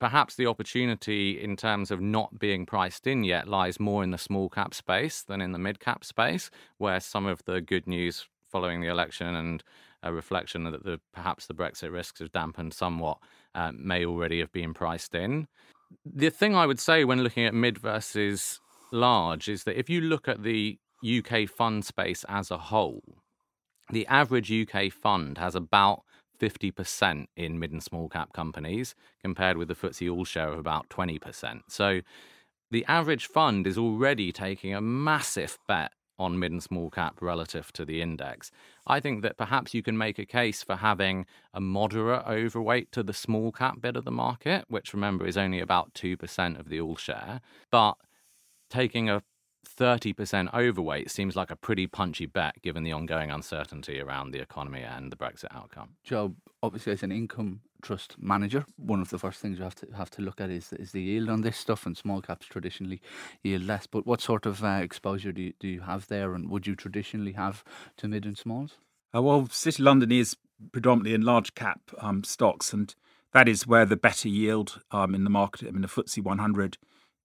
perhaps 0.00 0.34
the 0.34 0.46
opportunity 0.46 1.40
in 1.40 1.56
terms 1.56 1.90
of 1.90 2.00
not 2.00 2.38
being 2.38 2.66
priced 2.66 3.06
in 3.06 3.24
yet 3.24 3.48
lies 3.48 3.80
more 3.80 4.02
in 4.02 4.10
the 4.10 4.18
small 4.18 4.48
cap 4.48 4.74
space 4.74 5.22
than 5.22 5.40
in 5.40 5.52
the 5.52 5.58
mid 5.58 5.80
cap 5.80 6.04
space, 6.04 6.50
where 6.78 7.00
some 7.00 7.26
of 7.26 7.44
the 7.44 7.60
good 7.60 7.86
news 7.86 8.26
following 8.50 8.80
the 8.80 8.88
election 8.88 9.34
and 9.34 9.64
a 10.02 10.12
reflection 10.12 10.64
that 10.64 10.84
the, 10.84 11.00
perhaps 11.12 11.46
the 11.46 11.54
Brexit 11.54 11.90
risks 11.90 12.20
have 12.20 12.30
dampened 12.30 12.74
somewhat 12.74 13.18
uh, 13.54 13.72
may 13.74 14.04
already 14.04 14.38
have 14.38 14.52
been 14.52 14.74
priced 14.74 15.14
in. 15.14 15.48
The 16.04 16.30
thing 16.30 16.54
I 16.54 16.66
would 16.66 16.80
say 16.80 17.04
when 17.04 17.22
looking 17.22 17.46
at 17.46 17.54
mid 17.54 17.78
versus 17.78 18.60
large 18.92 19.48
is 19.48 19.64
that 19.64 19.78
if 19.78 19.88
you 19.88 20.00
look 20.00 20.28
at 20.28 20.42
the 20.42 20.78
UK 21.04 21.48
fund 21.48 21.84
space 21.84 22.24
as 22.28 22.50
a 22.50 22.58
whole, 22.58 23.18
the 23.90 24.06
average 24.06 24.52
UK 24.52 24.92
fund 24.92 25.38
has 25.38 25.54
about 25.54 26.02
50% 26.38 27.26
in 27.36 27.58
mid 27.58 27.72
and 27.72 27.82
small 27.82 28.08
cap 28.08 28.32
companies 28.32 28.94
compared 29.22 29.56
with 29.56 29.68
the 29.68 29.74
FTSE 29.74 30.12
All 30.12 30.24
Share 30.24 30.52
of 30.52 30.58
about 30.58 30.88
20%. 30.88 31.62
So 31.68 32.00
the 32.70 32.84
average 32.86 33.26
fund 33.26 33.66
is 33.66 33.78
already 33.78 34.32
taking 34.32 34.74
a 34.74 34.80
massive 34.80 35.58
bet 35.68 35.92
on 36.18 36.38
mid 36.38 36.52
and 36.52 36.62
small 36.62 36.90
cap 36.90 37.20
relative 37.20 37.72
to 37.72 37.84
the 37.84 38.00
index. 38.00 38.50
I 38.86 39.00
think 39.00 39.22
that 39.22 39.36
perhaps 39.36 39.74
you 39.74 39.82
can 39.82 39.98
make 39.98 40.18
a 40.18 40.26
case 40.26 40.62
for 40.62 40.76
having 40.76 41.26
a 41.52 41.60
moderate 41.60 42.26
overweight 42.26 42.92
to 42.92 43.02
the 43.02 43.12
small 43.12 43.52
cap 43.52 43.80
bit 43.80 43.96
of 43.96 44.04
the 44.04 44.12
market, 44.12 44.64
which 44.68 44.94
remember 44.94 45.26
is 45.26 45.36
only 45.36 45.60
about 45.60 45.94
2% 45.94 46.58
of 46.58 46.68
the 46.68 46.80
all 46.80 46.96
share, 46.96 47.40
but 47.70 47.94
taking 48.70 49.08
a 49.08 49.22
30% 49.64 50.52
overweight 50.54 51.10
seems 51.10 51.36
like 51.36 51.50
a 51.50 51.56
pretty 51.56 51.86
punchy 51.86 52.26
bet 52.26 52.60
given 52.62 52.84
the 52.84 52.92
ongoing 52.92 53.30
uncertainty 53.30 54.00
around 54.00 54.30
the 54.30 54.40
economy 54.40 54.82
and 54.82 55.10
the 55.10 55.16
Brexit 55.16 55.54
outcome. 55.54 55.90
Joe, 56.02 56.34
obviously, 56.62 56.92
as 56.92 57.02
an 57.02 57.12
income 57.12 57.60
trust 57.82 58.16
manager, 58.18 58.64
one 58.76 59.00
of 59.00 59.10
the 59.10 59.18
first 59.18 59.40
things 59.40 59.58
you 59.58 59.64
have 59.64 59.74
to 59.76 59.86
have 59.96 60.10
to 60.10 60.22
look 60.22 60.40
at 60.40 60.50
is 60.50 60.72
is 60.72 60.92
the 60.92 61.02
yield 61.02 61.28
on 61.28 61.42
this 61.42 61.56
stuff, 61.56 61.86
and 61.86 61.96
small 61.96 62.20
caps 62.20 62.46
traditionally 62.46 63.00
yield 63.42 63.62
less. 63.62 63.86
But 63.86 64.06
what 64.06 64.20
sort 64.20 64.46
of 64.46 64.64
uh, 64.64 64.80
exposure 64.82 65.32
do 65.32 65.42
you, 65.42 65.52
do 65.58 65.68
you 65.68 65.80
have 65.80 66.08
there, 66.08 66.34
and 66.34 66.48
would 66.50 66.66
you 66.66 66.74
traditionally 66.74 67.32
have 67.32 67.64
to 67.98 68.08
mid 68.08 68.24
and 68.24 68.38
smalls? 68.38 68.78
Uh, 69.14 69.22
well, 69.22 69.48
City 69.50 69.82
London 69.82 70.10
is 70.10 70.36
predominantly 70.72 71.14
in 71.14 71.22
large 71.22 71.54
cap 71.54 71.80
um, 71.98 72.24
stocks, 72.24 72.72
and 72.72 72.94
that 73.32 73.48
is 73.48 73.66
where 73.66 73.84
the 73.84 73.96
better 73.96 74.28
yield 74.28 74.80
um, 74.90 75.14
in 75.14 75.24
the 75.24 75.30
market. 75.30 75.68
I 75.68 75.70
mean, 75.70 75.82
the 75.82 75.88
FTSE 75.88 76.22
100 76.22 76.78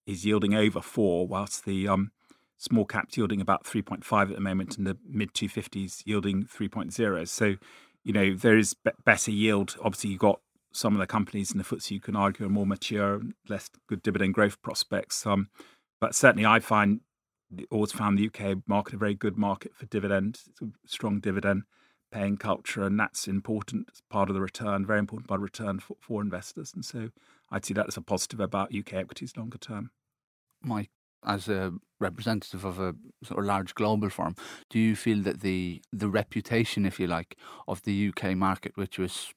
is 0.06 0.26
yielding 0.26 0.54
over 0.54 0.82
four, 0.82 1.28
whilst 1.28 1.66
the 1.66 1.88
um, 1.88 2.12
small 2.60 2.86
caps 2.86 3.18
yielding 3.18 3.42
about 3.42 3.64
3.5 3.64 4.30
at 4.30 4.36
the 4.36 4.42
moment, 4.42 4.78
and 4.78 4.86
the 4.86 4.98
mid 5.08 5.34
250s 5.34 6.04
yielding 6.06 6.44
3.0. 6.44 7.28
So, 7.28 7.56
you 8.04 8.14
know, 8.14 8.36
there 8.36 8.58
is 8.58 8.76
be- 8.76 8.92
better 9.04 9.32
yield. 9.32 9.76
Obviously, 9.82 10.12
you've 10.12 10.20
got 10.20 10.42
some 10.72 10.94
of 10.94 11.00
the 11.00 11.08
companies 11.08 11.52
in 11.52 11.58
the 11.58 11.64
FTSE 11.64 11.92
you 11.92 12.00
can 12.00 12.16
argue 12.16 12.46
are 12.46 12.50
more 12.50 12.68
mature, 12.68 13.22
less 13.48 13.70
good 13.88 14.04
dividend 14.04 14.36
growth 14.36 14.62
prospects. 14.62 15.26
Um, 15.26 15.50
but 16.00 16.14
certainly, 16.14 16.46
I 16.46 16.60
find 16.60 17.00
always 17.72 17.92
found 17.92 18.20
the 18.20 18.28
UK 18.28 18.58
market 18.68 18.94
a 18.94 18.98
very 18.98 19.16
good 19.16 19.38
market 19.38 19.74
for 19.74 19.86
dividend. 19.88 20.40
Strong 20.86 21.22
dividend 21.22 21.64
paying 22.12 22.38
culture, 22.38 22.84
and 22.84 23.00
that's 23.00 23.28
important 23.28 23.88
part 24.10 24.30
of 24.30 24.36
the 24.36 24.42
return, 24.42 24.86
very 24.86 25.00
important 25.00 25.28
part 25.28 25.40
of 25.40 25.44
return 25.44 25.80
for, 25.80 25.96
for 26.00 26.22
investors. 26.22 26.74
And 26.74 26.84
so 26.84 27.10
I'd 27.52 27.66
see 27.66 27.74
that 27.76 27.88
as 27.88 27.98
a 27.98 28.02
positive 28.02 28.40
about 28.40 28.76
UK 28.76 28.94
equities 28.94 29.38
longer 29.38 29.58
term. 29.58 29.92
Mike, 30.62 30.90
as 31.26 31.48
a 31.48 31.74
representative 32.00 32.66
of 32.66 32.80
a 32.80 32.96
sort 33.24 33.40
of 33.40 33.46
large 33.46 33.76
global 33.76 34.10
firm, 34.10 34.36
do 34.70 34.80
you 34.80 34.96
feel 34.96 35.22
that 35.24 35.42
the 35.42 35.82
the 35.92 36.10
reputation, 36.10 36.86
if 36.86 37.00
you 37.00 37.08
like, 37.08 37.38
of 37.68 37.84
the 37.84 38.10
UK 38.10 38.36
market, 38.36 38.74
which 38.76 38.98
was 38.98 39.34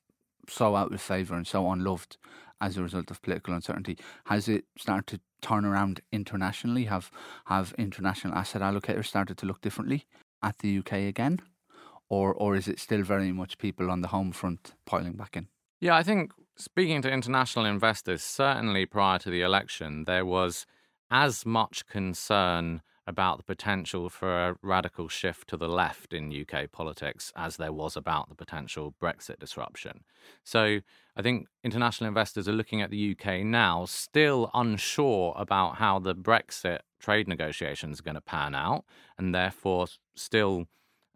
so 0.49 0.77
out 0.77 0.93
of 0.93 1.01
favour 1.01 1.35
and 1.35 1.47
so 1.47 1.71
unloved 1.71 2.17
as 2.61 2.77
a 2.77 2.83
result 2.83 3.11
of 3.11 3.23
political 3.23 3.55
uncertainty, 3.55 3.99
has 4.27 4.49
it 4.49 4.65
started 4.79 5.07
to 5.07 5.21
turn 5.47 5.65
around 5.65 6.01
internationally? 6.13 6.85
Have 6.85 7.11
have 7.47 7.75
international 7.79 8.35
asset 8.35 8.63
allocators 8.63 9.07
started 9.07 9.39
to 9.39 9.47
look 9.47 9.61
differently 9.61 10.07
at 10.43 10.59
the 10.59 10.79
UK 10.79 10.93
again? 10.93 11.41
or 12.13 12.35
or 12.35 12.55
is 12.55 12.69
it 12.69 12.79
still 12.79 13.03
very 13.03 13.33
much 13.33 13.57
people 13.57 13.91
on 13.91 14.03
the 14.03 14.09
home 14.09 14.33
front 14.33 14.75
piling 14.85 15.15
back 15.15 15.35
in? 15.35 15.49
Yeah, 15.81 15.97
I 15.97 16.03
think 16.03 16.33
speaking 16.57 17.01
to 17.03 17.11
international 17.11 17.65
investors, 17.65 18.23
certainly 18.23 18.85
prior 18.85 19.19
to 19.21 19.31
the 19.31 19.41
election, 19.41 20.05
there 20.05 20.27
was 20.27 20.67
as 21.13 21.45
much 21.45 21.87
concern 21.87 22.81
about 23.07 23.37
the 23.37 23.45
potential 23.45 24.09
for 24.09 24.49
a 24.49 24.57
radical 24.63 25.09
shift 25.09 25.49
to 25.49 25.57
the 25.57 25.69
left 25.69 26.15
in 26.15 26.33
UK 26.33 26.73
politics 26.73 27.33
as 27.37 27.57
there 27.57 27.73
was 27.73 27.97
about 27.97 28.29
the 28.29 28.35
potential 28.35 28.95
Brexit 29.01 29.39
disruption. 29.39 30.05
So 30.43 30.81
I 31.15 31.23
think 31.23 31.49
international 31.63 32.09
investors 32.09 32.49
are 32.49 32.53
looking 32.53 32.81
at 32.81 32.91
the 32.91 33.15
UK 33.15 33.45
now, 33.45 33.85
still 33.85 34.51
unsure 34.55 35.35
about 35.37 35.77
how 35.77 35.99
the 35.99 36.15
Brexit 36.15 36.79
trade 36.99 37.29
negotiations 37.29 38.01
are 38.01 38.05
going 38.05 38.15
to 38.15 38.21
pan 38.23 38.55
out, 38.55 38.85
and 39.19 39.35
therefore 39.35 39.89
still 40.15 40.67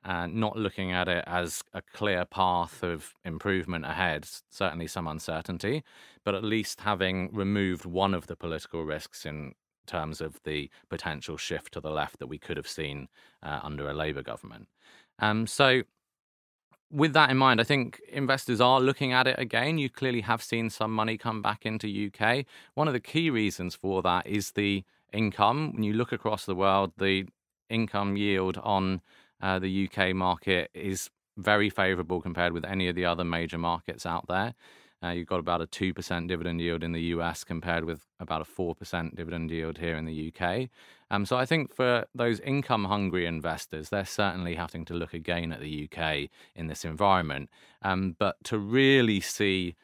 and 0.05 0.37
not 0.37 0.57
looking 0.57 0.93
at 0.93 1.09
it 1.09 1.25
as 1.27 1.63
a 1.73 1.83
clear 1.83 2.25
path 2.25 2.83
of 2.85 3.15
improvement 3.25 3.85
ahead, 3.85 4.25
certainly 4.51 4.87
some 4.87 5.09
uncertainty, 5.09 5.83
but 6.23 6.35
at 6.35 6.45
least 6.45 6.83
having 6.83 7.29
removed 7.33 7.85
one 7.85 8.15
of 8.15 8.29
the 8.29 8.37
political 8.37 8.85
risks 8.85 9.27
in 9.27 9.55
terms 9.87 10.21
of 10.21 10.41
the 10.45 10.71
potential 10.89 11.37
shift 11.37 11.73
to 11.73 11.81
the 11.81 11.91
left 11.91 12.19
that 12.19 12.27
we 12.27 12.39
could 12.39 12.57
have 12.57 12.69
seen 12.69 13.09
uh, 13.43 13.61
under 13.63 13.89
a 13.89 13.95
Labour 13.95 14.23
government. 14.23 14.69
Um, 15.19 15.47
so, 15.47 15.83
with 16.91 17.15
that 17.15 17.31
in 17.31 17.37
mind, 17.37 17.61
I 17.61 17.65
think 17.65 18.01
investors 18.09 18.61
are 18.61 18.81
looking 18.81 19.13
at 19.13 19.27
it 19.27 19.39
again. 19.39 19.79
You 19.79 19.89
clearly 19.89 20.21
have 20.21 20.43
seen 20.43 20.71
some 20.71 20.95
money 20.95 21.19
come 21.19 21.43
back 21.43 21.67
into 21.67 22.11
UK. 22.13 22.45
One 22.75 22.87
of 22.87 22.95
the 22.95 23.01
key 23.01 23.29
reasons 23.31 23.75
for 23.75 24.03
that 24.03 24.27
is 24.27 24.53
the 24.53 24.85
income. 25.13 25.73
When 25.73 25.83
you 25.83 25.95
look 25.95 26.13
across 26.13 26.47
the 26.47 26.55
world, 26.55 26.93
the 26.99 27.27
income 27.69 28.17
yield 28.17 28.59
on 28.59 29.01
uh, 29.41 29.59
the 29.59 29.89
UK 29.89 30.15
market 30.15 30.71
is 30.75 31.11
very 31.37 31.69
favourable 31.69 32.21
compared 32.21 32.53
with 32.53 32.65
any 32.65 32.89
of 32.89 32.95
the 32.95 33.05
other 33.05 33.25
major 33.25 33.59
markets 33.59 34.07
out 34.07 34.27
there. 34.29 34.55
Uh, 35.03 35.09
you've 35.09 35.27
got 35.27 35.41
about 35.41 35.61
a 35.61 35.67
2% 35.67 36.29
dividend 36.29 36.61
yield 36.61 36.83
in 36.83 36.93
the 36.93 37.03
US 37.03 37.45
compared 37.45 37.85
with 37.85 38.07
about 38.19 38.41
a 38.41 38.45
4% 38.45 39.15
dividend 39.15 39.51
yield 39.51 39.79
here 39.79 39.97
in 39.97 40.07
the 40.07 40.33
UK. 40.33 40.69
Um, 41.11 41.27
so 41.27 41.37
I 41.37 41.47
think 41.47 41.75
for 41.75 42.07
those 42.15 42.41
income 42.41 42.85
hungry 42.85 43.27
investors, 43.27 43.91
they're 43.91 44.05
certainly 44.05 44.55
having 44.55 44.85
to 44.87 44.95
look 44.95 45.15
again 45.15 45.53
at 45.53 45.61
the 45.61 45.89
UK 45.89 46.31
in 46.55 46.67
this 46.67 46.85
environment. 46.85 47.51
Um, 47.83 48.17
but 48.19 48.37
to 48.45 48.59
really 48.59 49.21
see 49.21 49.77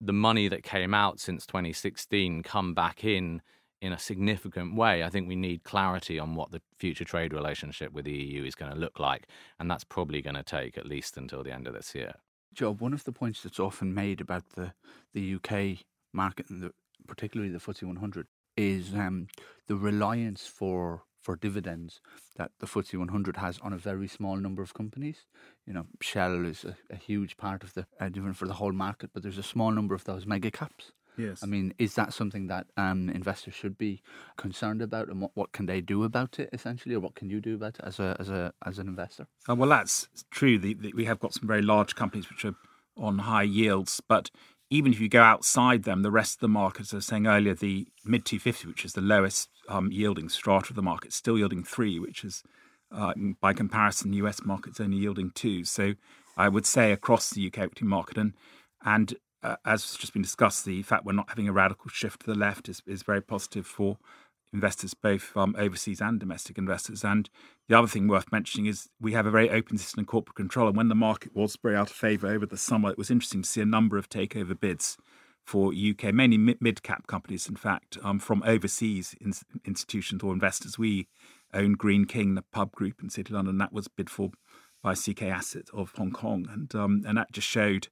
the 0.00 0.12
money 0.12 0.48
that 0.48 0.62
came 0.62 0.94
out 0.94 1.20
since 1.20 1.46
2016 1.46 2.42
come 2.42 2.74
back 2.74 3.04
in 3.04 3.42
in 3.80 3.92
a 3.94 3.98
significant 3.98 4.76
way, 4.76 5.02
I 5.02 5.08
think 5.08 5.26
we 5.26 5.36
need 5.36 5.64
clarity 5.64 6.18
on 6.18 6.34
what 6.34 6.50
the 6.50 6.60
future 6.78 7.04
trade 7.04 7.32
relationship 7.32 7.92
with 7.92 8.04
the 8.04 8.12
EU 8.12 8.44
is 8.44 8.54
going 8.54 8.70
to 8.70 8.78
look 8.78 9.00
like. 9.00 9.26
And 9.58 9.70
that's 9.70 9.84
probably 9.84 10.20
going 10.20 10.36
to 10.36 10.42
take 10.42 10.76
at 10.76 10.84
least 10.84 11.16
until 11.16 11.42
the 11.42 11.52
end 11.52 11.66
of 11.66 11.72
this 11.72 11.94
year. 11.94 12.16
Job, 12.54 12.80
one 12.80 12.92
of 12.92 13.04
the 13.04 13.12
points 13.12 13.42
that's 13.42 13.60
often 13.60 13.94
made 13.94 14.20
about 14.20 14.50
the, 14.50 14.72
the 15.14 15.34
UK 15.34 15.84
market, 16.12 16.50
and 16.50 16.62
the, 16.62 16.72
particularly 17.06 17.52
the 17.52 17.58
FTSE 17.58 17.84
100, 17.84 18.26
is 18.56 18.92
um, 18.94 19.28
the 19.66 19.76
reliance 19.76 20.46
for 20.46 21.04
for 21.20 21.36
dividends 21.36 22.00
that 22.36 22.50
the 22.60 22.66
FTSE 22.66 22.98
100 22.98 23.36
has 23.36 23.58
on 23.58 23.74
a 23.74 23.78
very 23.78 24.08
small 24.08 24.36
number 24.36 24.62
of 24.62 24.72
companies. 24.72 25.26
You 25.66 25.74
know, 25.74 25.84
Shell 26.00 26.46
is 26.46 26.64
a, 26.64 26.76
a 26.88 26.96
huge 26.96 27.36
part 27.36 27.62
of 27.62 27.74
the 27.74 27.86
uh, 28.00 28.08
dividend 28.08 28.38
for 28.38 28.46
the 28.46 28.54
whole 28.54 28.72
market, 28.72 29.10
but 29.12 29.22
there's 29.22 29.36
a 29.36 29.42
small 29.42 29.70
number 29.70 29.94
of 29.94 30.04
those 30.04 30.24
mega 30.24 30.50
caps 30.50 30.92
Yes. 31.16 31.42
I 31.42 31.46
mean, 31.46 31.74
is 31.78 31.94
that 31.94 32.12
something 32.12 32.46
that 32.46 32.66
um, 32.76 33.10
investors 33.10 33.54
should 33.54 33.76
be 33.76 34.02
concerned 34.36 34.80
about, 34.80 35.08
and 35.08 35.20
what, 35.20 35.32
what 35.34 35.52
can 35.52 35.66
they 35.66 35.80
do 35.80 36.04
about 36.04 36.38
it, 36.38 36.48
essentially, 36.52 36.94
or 36.94 37.00
what 37.00 37.14
can 37.14 37.28
you 37.28 37.40
do 37.40 37.54
about 37.54 37.78
it 37.78 37.84
as 37.84 37.98
a 37.98 38.16
as 38.18 38.28
a 38.28 38.52
as 38.64 38.78
an 38.78 38.88
investor? 38.88 39.26
Uh, 39.48 39.54
well, 39.54 39.68
that's 39.68 40.08
true. 40.30 40.58
The, 40.58 40.74
the, 40.74 40.92
we 40.94 41.04
have 41.04 41.20
got 41.20 41.34
some 41.34 41.46
very 41.46 41.62
large 41.62 41.94
companies 41.94 42.28
which 42.30 42.44
are 42.44 42.54
on 42.96 43.18
high 43.20 43.42
yields, 43.42 44.00
but 44.06 44.30
even 44.70 44.92
if 44.92 45.00
you 45.00 45.08
go 45.08 45.22
outside 45.22 45.82
them, 45.82 46.02
the 46.02 46.10
rest 46.10 46.36
of 46.36 46.40
the 46.40 46.48
market, 46.48 46.82
as 46.82 46.92
I 46.92 46.96
was 46.96 47.06
saying 47.06 47.26
earlier, 47.26 47.54
the 47.54 47.88
mid 48.04 48.24
250, 48.24 48.68
which 48.68 48.84
is 48.84 48.92
the 48.92 49.00
lowest 49.00 49.50
um, 49.68 49.90
yielding 49.90 50.28
strata 50.28 50.70
of 50.70 50.76
the 50.76 50.82
market, 50.82 51.12
still 51.12 51.36
yielding 51.36 51.64
three, 51.64 51.98
which 51.98 52.24
is 52.24 52.42
uh, 52.92 53.12
by 53.40 53.52
comparison, 53.52 54.10
the 54.10 54.18
US 54.18 54.44
market's 54.44 54.80
only 54.80 54.96
yielding 54.96 55.30
two. 55.30 55.64
So 55.64 55.94
I 56.36 56.48
would 56.48 56.66
say 56.66 56.92
across 56.92 57.30
the 57.30 57.46
UK 57.46 57.58
equity 57.58 57.84
market, 57.84 58.16
and 58.16 58.34
and 58.84 59.14
uh, 59.42 59.56
as 59.64 59.82
has 59.82 59.96
just 59.96 60.12
been 60.12 60.22
discussed, 60.22 60.64
the 60.64 60.82
fact 60.82 61.04
we're 61.04 61.12
not 61.12 61.28
having 61.28 61.48
a 61.48 61.52
radical 61.52 61.90
shift 61.90 62.20
to 62.20 62.26
the 62.26 62.38
left 62.38 62.68
is, 62.68 62.82
is 62.86 63.02
very 63.02 63.20
positive 63.20 63.66
for 63.66 63.98
investors, 64.52 64.94
both 64.94 65.36
um, 65.36 65.54
overseas 65.58 66.00
and 66.00 66.18
domestic 66.18 66.58
investors. 66.58 67.04
And 67.04 67.30
the 67.68 67.78
other 67.78 67.88
thing 67.88 68.08
worth 68.08 68.32
mentioning 68.32 68.66
is 68.66 68.88
we 69.00 69.12
have 69.12 69.26
a 69.26 69.30
very 69.30 69.48
open 69.48 69.78
system 69.78 70.00
of 70.00 70.08
corporate 70.08 70.36
control. 70.36 70.68
And 70.68 70.76
when 70.76 70.88
the 70.88 70.94
market 70.94 71.34
was 71.34 71.56
very 71.62 71.76
out 71.76 71.90
of 71.90 71.96
favour 71.96 72.28
over 72.28 72.46
the 72.46 72.56
summer, 72.56 72.90
it 72.90 72.98
was 72.98 73.10
interesting 73.10 73.42
to 73.42 73.48
see 73.48 73.60
a 73.60 73.66
number 73.66 73.96
of 73.96 74.08
takeover 74.08 74.58
bids 74.58 74.96
for 75.44 75.72
UK, 75.72 76.12
mainly 76.12 76.38
mid 76.38 76.82
cap 76.82 77.06
companies, 77.06 77.48
in 77.48 77.56
fact, 77.56 77.98
um, 78.02 78.18
from 78.18 78.42
overseas 78.44 79.14
in- 79.20 79.32
institutions 79.64 80.22
or 80.22 80.32
investors. 80.32 80.78
We 80.78 81.08
own 81.54 81.72
Greene 81.72 82.04
King, 82.04 82.34
the 82.34 82.44
pub 82.52 82.72
group 82.72 83.02
in 83.02 83.10
City 83.10 83.32
London. 83.32 83.58
That 83.58 83.72
was 83.72 83.88
bid 83.88 84.10
for 84.10 84.30
by 84.82 84.94
CK 84.94 85.22
Asset 85.24 85.66
of 85.72 85.92
Hong 85.96 86.12
Kong. 86.12 86.46
And, 86.50 86.74
um, 86.74 87.02
and 87.06 87.18
that 87.18 87.32
just 87.32 87.48
showed 87.48 87.88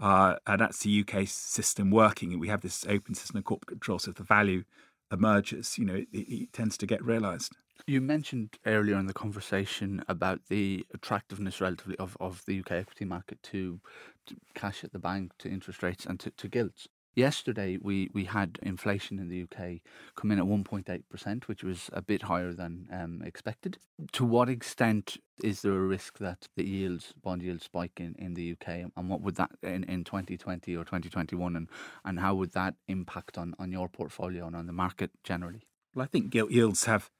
uh, 0.00 0.36
and 0.46 0.60
that's 0.60 0.78
the 0.78 1.04
UK 1.06 1.26
system 1.26 1.90
working. 1.90 2.38
We 2.38 2.48
have 2.48 2.60
this 2.60 2.86
open 2.88 3.14
system 3.14 3.38
of 3.38 3.44
corporate 3.44 3.68
control. 3.68 3.98
So 3.98 4.10
if 4.10 4.16
the 4.16 4.24
value 4.24 4.64
emerges, 5.12 5.78
you 5.78 5.84
know, 5.84 5.94
it, 5.94 6.08
it 6.12 6.52
tends 6.52 6.76
to 6.78 6.86
get 6.86 7.04
realised. 7.04 7.52
You 7.86 8.00
mentioned 8.00 8.58
earlier 8.66 8.98
in 8.98 9.06
the 9.06 9.14
conversation 9.14 10.04
about 10.08 10.40
the 10.48 10.84
attractiveness 10.92 11.60
relatively 11.60 11.96
of, 11.96 12.16
of 12.20 12.42
the 12.46 12.60
UK 12.60 12.72
equity 12.72 13.04
market 13.04 13.42
to, 13.44 13.80
to 14.26 14.36
cash 14.54 14.84
at 14.84 14.92
the 14.92 14.98
bank, 14.98 15.32
to 15.38 15.48
interest 15.48 15.82
rates, 15.82 16.04
and 16.04 16.18
to, 16.20 16.30
to 16.30 16.48
gilts. 16.48 16.88
Yesterday, 17.18 17.78
we, 17.82 18.10
we 18.14 18.26
had 18.26 18.60
inflation 18.62 19.18
in 19.18 19.28
the 19.28 19.42
UK 19.42 19.80
come 20.14 20.30
in 20.30 20.38
at 20.38 20.44
1.8%, 20.44 21.44
which 21.48 21.64
was 21.64 21.90
a 21.92 22.00
bit 22.00 22.22
higher 22.22 22.52
than 22.52 22.86
um, 22.92 23.22
expected. 23.26 23.78
To 24.12 24.24
what 24.24 24.48
extent 24.48 25.16
is 25.42 25.62
there 25.62 25.72
a 25.72 25.80
risk 25.80 26.18
that 26.18 26.46
the 26.54 26.62
yields, 26.62 27.14
bond 27.20 27.42
yields 27.42 27.64
spike 27.64 27.98
in, 27.98 28.14
in 28.20 28.34
the 28.34 28.52
UK? 28.52 28.92
And 28.96 29.10
what 29.10 29.20
would 29.20 29.34
that 29.34 29.50
in, 29.64 29.82
in 29.82 30.04
2020 30.04 30.76
or 30.76 30.84
2021? 30.84 31.56
And, 31.56 31.68
and 32.04 32.20
how 32.20 32.36
would 32.36 32.52
that 32.52 32.74
impact 32.86 33.36
on, 33.36 33.52
on 33.58 33.72
your 33.72 33.88
portfolio 33.88 34.46
and 34.46 34.54
on 34.54 34.68
the 34.68 34.72
market 34.72 35.10
generally? 35.24 35.62
Well, 35.96 36.04
I 36.04 36.06
think 36.06 36.30
gilt 36.30 36.52
yields 36.52 36.84
have 36.84 37.10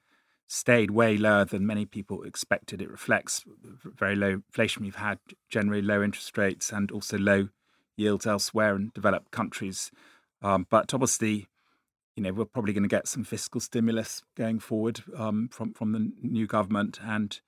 stayed 0.47 0.91
way 0.91 1.17
lower 1.17 1.43
than 1.43 1.67
many 1.67 1.85
people 1.85 2.23
expected. 2.23 2.81
It 2.81 2.89
reflects 2.89 3.43
very 3.83 4.15
low 4.15 4.29
inflation 4.47 4.83
we've 4.83 4.95
had, 4.95 5.19
generally 5.49 5.81
low 5.81 6.01
interest 6.01 6.37
rates, 6.37 6.71
and 6.71 6.89
also 6.89 7.17
low 7.17 7.49
yields 7.99 8.25
elsewhere 8.25 8.75
in 8.75 8.91
developed 8.95 9.31
countries. 9.31 9.91
Um, 10.41 10.67
but 10.69 10.93
obviously, 10.93 11.47
you 12.15 12.23
know, 12.23 12.33
we're 12.33 12.45
probably 12.45 12.73
going 12.73 12.83
to 12.83 12.89
get 12.89 13.07
some 13.07 13.23
fiscal 13.23 13.61
stimulus 13.61 14.23
going 14.35 14.59
forward 14.59 15.01
um, 15.17 15.49
from 15.51 15.73
from 15.73 15.91
the 15.93 16.11
new 16.21 16.47
government, 16.47 16.99
and 17.03 17.39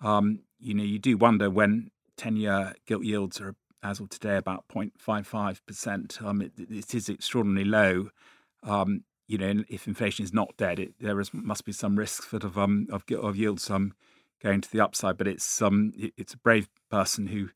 um, 0.00 0.40
you 0.58 0.74
know, 0.74 0.84
you 0.84 0.98
do 0.98 1.16
wonder 1.16 1.50
when 1.50 1.90
ten-year 2.16 2.74
gilt 2.86 3.04
yields 3.04 3.40
are, 3.40 3.54
as 3.82 4.00
of 4.00 4.08
today, 4.08 4.36
about 4.36 4.64
0.55 4.68 5.60
percent. 5.66 6.18
Um, 6.22 6.40
it, 6.42 6.52
it 6.58 6.94
is 6.94 7.08
extraordinarily 7.08 7.68
low. 7.68 8.10
Um, 8.62 9.04
you 9.26 9.38
know, 9.38 9.64
if 9.68 9.86
inflation 9.86 10.24
is 10.24 10.32
not 10.32 10.56
dead, 10.56 10.78
it, 10.78 10.94
there 11.00 11.20
is, 11.20 11.32
must 11.34 11.64
be 11.64 11.72
some 11.72 11.96
risk 11.98 12.28
sort 12.30 12.44
of 12.44 12.58
um 12.58 12.86
of, 12.90 13.04
of 13.22 13.36
yields 13.36 13.70
um 13.70 13.94
going 14.42 14.60
to 14.60 14.70
the 14.70 14.80
upside. 14.80 15.16
But 15.18 15.28
it's 15.28 15.62
um 15.62 15.92
it, 15.96 16.12
it's 16.16 16.34
a 16.34 16.38
brave 16.38 16.68
person 16.90 17.28
who 17.28 17.50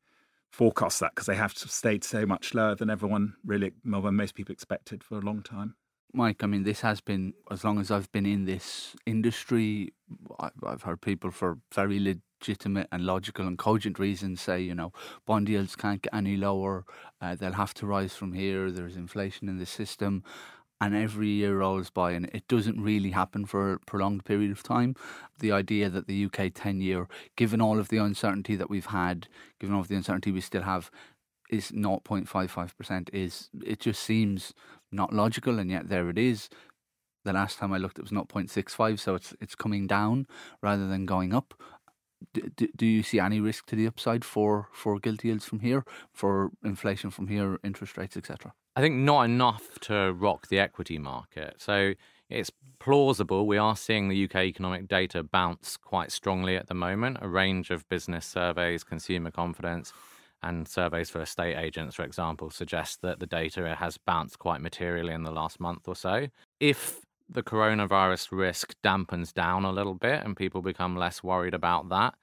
forecast 0.51 1.01
that 1.01 1.15
because 1.15 1.27
they 1.27 1.37
have 1.37 1.53
stayed 1.53 2.05
so 2.05 2.27
much 2.27 2.55
lower 2.55 2.75
than 2.75 2.91
everyone 2.91 3.35
really, 3.45 3.73
more 3.85 4.03
than 4.03 4.17
most 4.17 4.35
people 4.35 4.53
expected 4.53 5.05
for 5.05 5.19
a 5.19 5.21
long 5.21 5.43
time. 5.43 5.75
Mike, 6.13 6.43
I 6.43 6.47
mean, 6.47 6.63
this 6.63 6.81
has 6.81 7.03
been, 7.03 7.35
as 7.51 7.65
long 7.65 7.79
as 7.79 7.91
I've 7.91 8.11
been 8.13 8.25
in 8.25 8.47
this 8.47 8.97
industry, 9.05 9.93
I've 10.67 10.83
heard 10.83 11.03
people 11.03 11.31
for 11.31 11.59
very 11.75 12.01
legitimate 12.01 12.89
and 12.91 13.05
logical 13.05 13.47
and 13.47 13.59
cogent 13.59 13.99
reasons 13.99 14.41
say, 14.41 14.61
you 14.61 14.75
know, 14.75 14.93
bond 15.27 15.51
yields 15.51 15.77
can't 15.77 16.01
get 16.01 16.15
any 16.15 16.39
lower, 16.39 16.87
uh, 17.21 17.35
they'll 17.35 17.53
have 17.53 17.75
to 17.75 17.87
rise 17.87 18.15
from 18.15 18.33
here, 18.33 18.71
there's 18.71 18.97
inflation 18.97 19.51
in 19.51 19.59
the 19.59 19.67
system. 19.67 20.25
And 20.81 20.95
every 20.95 21.29
year 21.29 21.59
rolls 21.59 21.91
by 21.91 22.13
and 22.13 22.27
it 22.27 22.47
doesn't 22.47 22.81
really 22.81 23.11
happen 23.11 23.47
for 23.47 23.73
a 23.73 23.81
prolonged 23.81 24.25
period 24.25 24.53
of 24.53 24.63
time. 24.63 24.95
The 25.41 25.51
idea 25.51 25.91
that 25.91 26.07
the 26.07 26.27
UK 26.27 26.53
10 26.55 26.81
year, 26.81 27.09
given 27.37 27.61
all 27.61 27.81
of 27.81 27.89
the 27.89 27.97
uncertainty 27.97 28.55
that 28.55 28.71
we've 28.71 28.87
had, 28.87 29.27
given 29.59 29.75
all 29.75 29.81
of 29.81 29.89
the 29.89 29.97
uncertainty 29.97 30.31
we 30.31 30.41
still 30.41 30.63
have, 30.63 30.91
is 31.51 31.73
not 31.73 32.05
0.55% 32.05 33.09
is 33.13 33.49
it 33.65 33.81
just 33.81 34.03
seems 34.03 34.53
not 34.93 35.13
logical 35.13 35.59
and 35.59 35.71
yet 35.71 35.89
there 35.89 36.09
it 36.11 36.19
is 36.19 36.49
the 37.25 37.33
last 37.33 37.59
time 37.59 37.73
I 37.73 37.79
looked 37.79 37.99
it 37.99 38.03
was 38.03 38.13
not 38.13 38.29
0.65 38.29 38.99
so 38.99 39.15
it's 39.15 39.35
it's 39.41 39.55
coming 39.55 39.87
down 39.87 40.27
rather 40.63 40.87
than 40.87 41.07
going 41.07 41.35
up 41.35 41.55
do, 42.33 42.69
do 42.77 42.87
you 42.87 43.03
see 43.03 43.21
any 43.21 43.41
risk 43.41 43.67
to 43.67 43.77
the 43.77 43.87
upside 43.87 44.25
for 44.25 44.69
for 44.73 44.99
gilt 44.99 45.25
yields 45.25 45.45
from 45.45 45.61
here 45.61 45.85
for 46.13 46.51
inflation 46.65 47.11
from 47.11 47.29
here 47.29 47.59
interest 47.63 47.97
rates 47.97 48.17
etc 48.17 48.53
I 48.79 48.81
think 48.81 48.95
not 48.95 49.25
enough 49.25 49.81
to 49.83 50.13
rock 50.13 50.47
the 50.47 50.61
equity 50.61 50.99
market. 50.99 51.57
So 51.59 51.95
it's 52.31 52.53
plausible. 52.79 53.45
We 53.45 53.59
are 53.59 53.75
seeing 53.75 54.09
the 54.09 54.25
UK 54.25 54.37
economic 54.45 54.87
data 54.87 55.25
bounce 55.25 55.77
quite 55.77 56.13
strongly 56.13 56.55
at 56.57 56.69
the 56.69 56.75
moment. 56.75 57.19
A 57.21 57.27
range 57.27 57.71
of 57.71 57.89
business 57.89 58.25
surveys 58.25 58.85
consumer 58.85 59.33
confidence 59.33 59.93
and 60.45 60.69
surveys 60.69 61.11
for 61.11 61.21
estate 61.21 61.57
agents, 61.57 61.97
for 61.97 62.05
example, 62.05 62.51
suggest 62.51 63.03
that 63.03 63.19
the 63.19 63.27
data 63.27 63.75
has 63.75 63.99
bounced 63.99 64.39
quite 64.39 64.61
materially 64.61 65.13
in 65.13 65.25
the 65.25 65.33
last 65.33 65.59
month 65.59 65.89
or 65.89 65.97
so. 65.97 66.29
If 66.61 67.01
the 67.29 67.43
coronavirus 67.43 68.29
risk 68.33 68.75
dampens 68.83 69.33
down 69.33 69.65
a 69.65 69.73
little 69.73 69.95
bit 69.95 70.25
and 70.25 70.37
people 70.37 70.63
become 70.63 70.97
less 70.97 71.23
worried 71.23 71.55
about 71.55 71.89
that, 71.91 72.15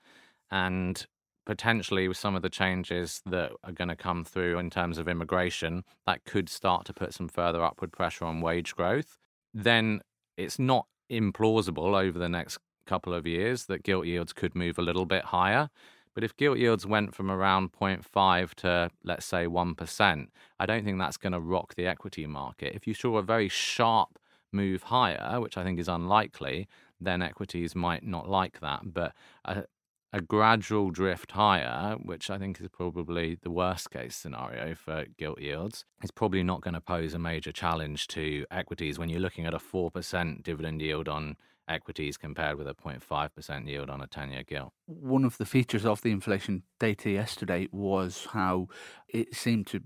and 0.52 1.06
potentially 1.46 2.08
with 2.08 2.18
some 2.18 2.36
of 2.36 2.42
the 2.42 2.50
changes 2.50 3.22
that 3.26 3.52
are 3.64 3.72
going 3.72 3.88
to 3.88 3.96
come 3.96 4.26
through 4.26 4.58
in 4.58 4.70
terms 4.70 4.98
of 4.98 5.08
immigration, 5.08 5.84
that 6.08 6.26
could 6.26 6.50
start 6.50 6.86
to 6.86 6.94
put 6.94 7.14
some 7.14 7.28
further 7.28 7.64
upward 7.64 7.92
pressure 7.92 8.26
on 8.26 8.42
wage 8.42 8.76
growth, 8.76 9.18
then 9.54 10.02
it's 10.38 10.58
not 10.58 10.88
implausible 11.12 11.94
over 11.96 12.18
the 12.18 12.30
next 12.30 12.58
couple 12.88 13.14
of 13.14 13.28
years 13.28 13.66
that 13.66 13.84
gilt 13.84 14.06
yields 14.06 14.34
could 14.34 14.56
move 14.56 14.80
a 14.80 14.82
little 14.82 15.06
bit 15.06 15.26
higher. 15.26 15.70
But 16.16 16.24
if 16.24 16.36
gilt 16.36 16.58
yields 16.58 16.88
went 16.88 17.14
from 17.14 17.30
around 17.30 17.74
0.5 17.74 18.54
to, 18.56 18.90
let's 19.04 19.26
say, 19.26 19.46
1%, 19.46 20.28
I 20.60 20.66
don't 20.66 20.86
think 20.86 20.98
that's 20.98 21.18
going 21.18 21.34
to 21.34 21.40
rock 21.40 21.76
the 21.76 21.86
equity 21.86 22.26
market. 22.26 22.74
If 22.74 22.88
you 22.88 22.94
saw 22.94 23.18
a 23.18 23.22
very 23.22 23.50
sharp 23.50 24.18
move 24.56 24.84
higher, 24.84 25.40
which 25.40 25.58
I 25.58 25.64
think 25.64 25.80
is 25.80 25.88
unlikely, 25.88 26.68
then 27.00 27.22
equities 27.22 27.76
might 27.76 28.04
not 28.04 28.30
like 28.30 28.60
that. 28.62 28.94
But 28.94 29.14
a, 29.44 29.66
a 30.14 30.22
gradual 30.22 30.92
drift 30.92 31.32
higher, 31.32 31.98
which 32.02 32.30
I 32.30 32.38
think 32.38 32.62
is 32.62 32.70
probably 32.70 33.38
the 33.42 33.52
worst 33.52 33.92
case 33.92 34.16
scenario 34.16 34.74
for 34.74 35.06
gilt 35.18 35.42
yields, 35.42 35.84
is 36.02 36.12
probably 36.12 36.42
not 36.42 36.62
going 36.62 36.74
to 36.74 36.82
pose 36.82 37.14
a 37.14 37.20
major 37.20 37.52
challenge 37.52 38.08
to 38.10 38.46
equities 38.50 38.98
when 38.98 39.10
you're 39.10 39.20
looking 39.20 39.46
at 39.46 39.54
a 39.54 39.60
4% 39.60 40.42
dividend 40.42 40.82
yield 40.82 41.10
on 41.10 41.36
equities 41.68 42.16
compared 42.16 42.58
with 42.58 42.68
a 42.68 42.74
0.5% 42.74 43.68
yield 43.68 43.90
on 43.90 44.02
a 44.02 44.08
10 44.08 44.32
year 44.32 44.44
gilt. 44.44 44.72
One 44.86 45.26
of 45.26 45.38
the 45.38 45.46
features 45.46 45.86
of 45.86 46.02
the 46.02 46.12
inflation 46.12 46.64
data 46.80 47.10
yesterday 47.10 47.68
was 47.72 48.28
how 48.32 48.68
it 49.10 49.36
seemed 49.36 49.68
to 49.68 49.82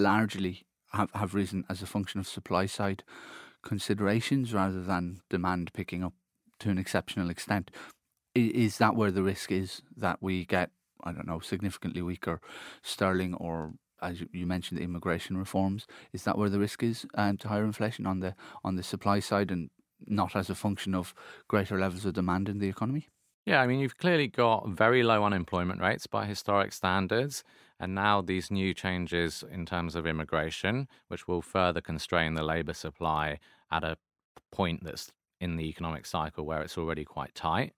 largely 0.00 0.62
have, 0.92 1.10
have 1.12 1.34
risen 1.34 1.64
as 1.68 1.82
a 1.82 1.86
function 1.86 2.20
of 2.20 2.28
supply 2.28 2.66
side 2.66 3.02
considerations 3.66 4.54
rather 4.54 4.82
than 4.82 5.20
demand 5.28 5.72
picking 5.74 6.04
up 6.04 6.14
to 6.60 6.70
an 6.70 6.78
exceptional 6.78 7.28
extent. 7.30 7.70
Is 8.34 8.78
that 8.78 8.94
where 8.94 9.10
the 9.10 9.24
risk 9.24 9.50
is 9.50 9.82
that 9.96 10.18
we 10.20 10.44
get, 10.44 10.70
I 11.02 11.10
don't 11.12 11.26
know, 11.26 11.40
significantly 11.40 12.02
weaker 12.02 12.40
sterling 12.82 13.34
or 13.34 13.72
as 14.02 14.22
you 14.30 14.46
mentioned, 14.46 14.78
the 14.78 14.84
immigration 14.84 15.38
reforms. 15.38 15.86
Is 16.12 16.24
that 16.24 16.36
where 16.36 16.50
the 16.50 16.58
risk 16.58 16.82
is 16.82 17.06
um, 17.14 17.38
to 17.38 17.48
higher 17.48 17.64
inflation 17.64 18.06
on 18.06 18.20
the 18.20 18.34
on 18.62 18.76
the 18.76 18.82
supply 18.82 19.20
side, 19.20 19.50
and 19.50 19.70
not 20.06 20.36
as 20.36 20.50
a 20.50 20.54
function 20.54 20.94
of 20.94 21.14
greater 21.48 21.78
levels 21.78 22.04
of 22.04 22.12
demand 22.12 22.48
in 22.48 22.58
the 22.58 22.68
economy? 22.68 23.08
Yeah, 23.46 23.62
I 23.62 23.66
mean, 23.66 23.80
you've 23.80 23.96
clearly 23.96 24.26
got 24.26 24.68
very 24.68 25.02
low 25.02 25.24
unemployment 25.24 25.80
rates 25.80 26.06
by 26.06 26.26
historic 26.26 26.72
standards. 26.72 27.42
And 27.78 27.94
now 27.94 28.22
these 28.22 28.50
new 28.50 28.74
changes 28.74 29.44
in 29.50 29.66
terms 29.66 29.94
of 29.94 30.06
immigration, 30.06 30.88
which 31.08 31.28
will 31.28 31.42
further 31.42 31.80
constrain 31.80 32.34
the 32.34 32.42
labour 32.42 32.72
supply 32.72 33.38
at 33.70 33.84
a 33.84 33.96
point 34.52 34.84
that's 34.84 35.12
in 35.40 35.56
the 35.56 35.68
economic 35.68 36.06
cycle 36.06 36.46
where 36.46 36.62
it's 36.62 36.78
already 36.78 37.04
quite 37.04 37.34
tight. 37.34 37.72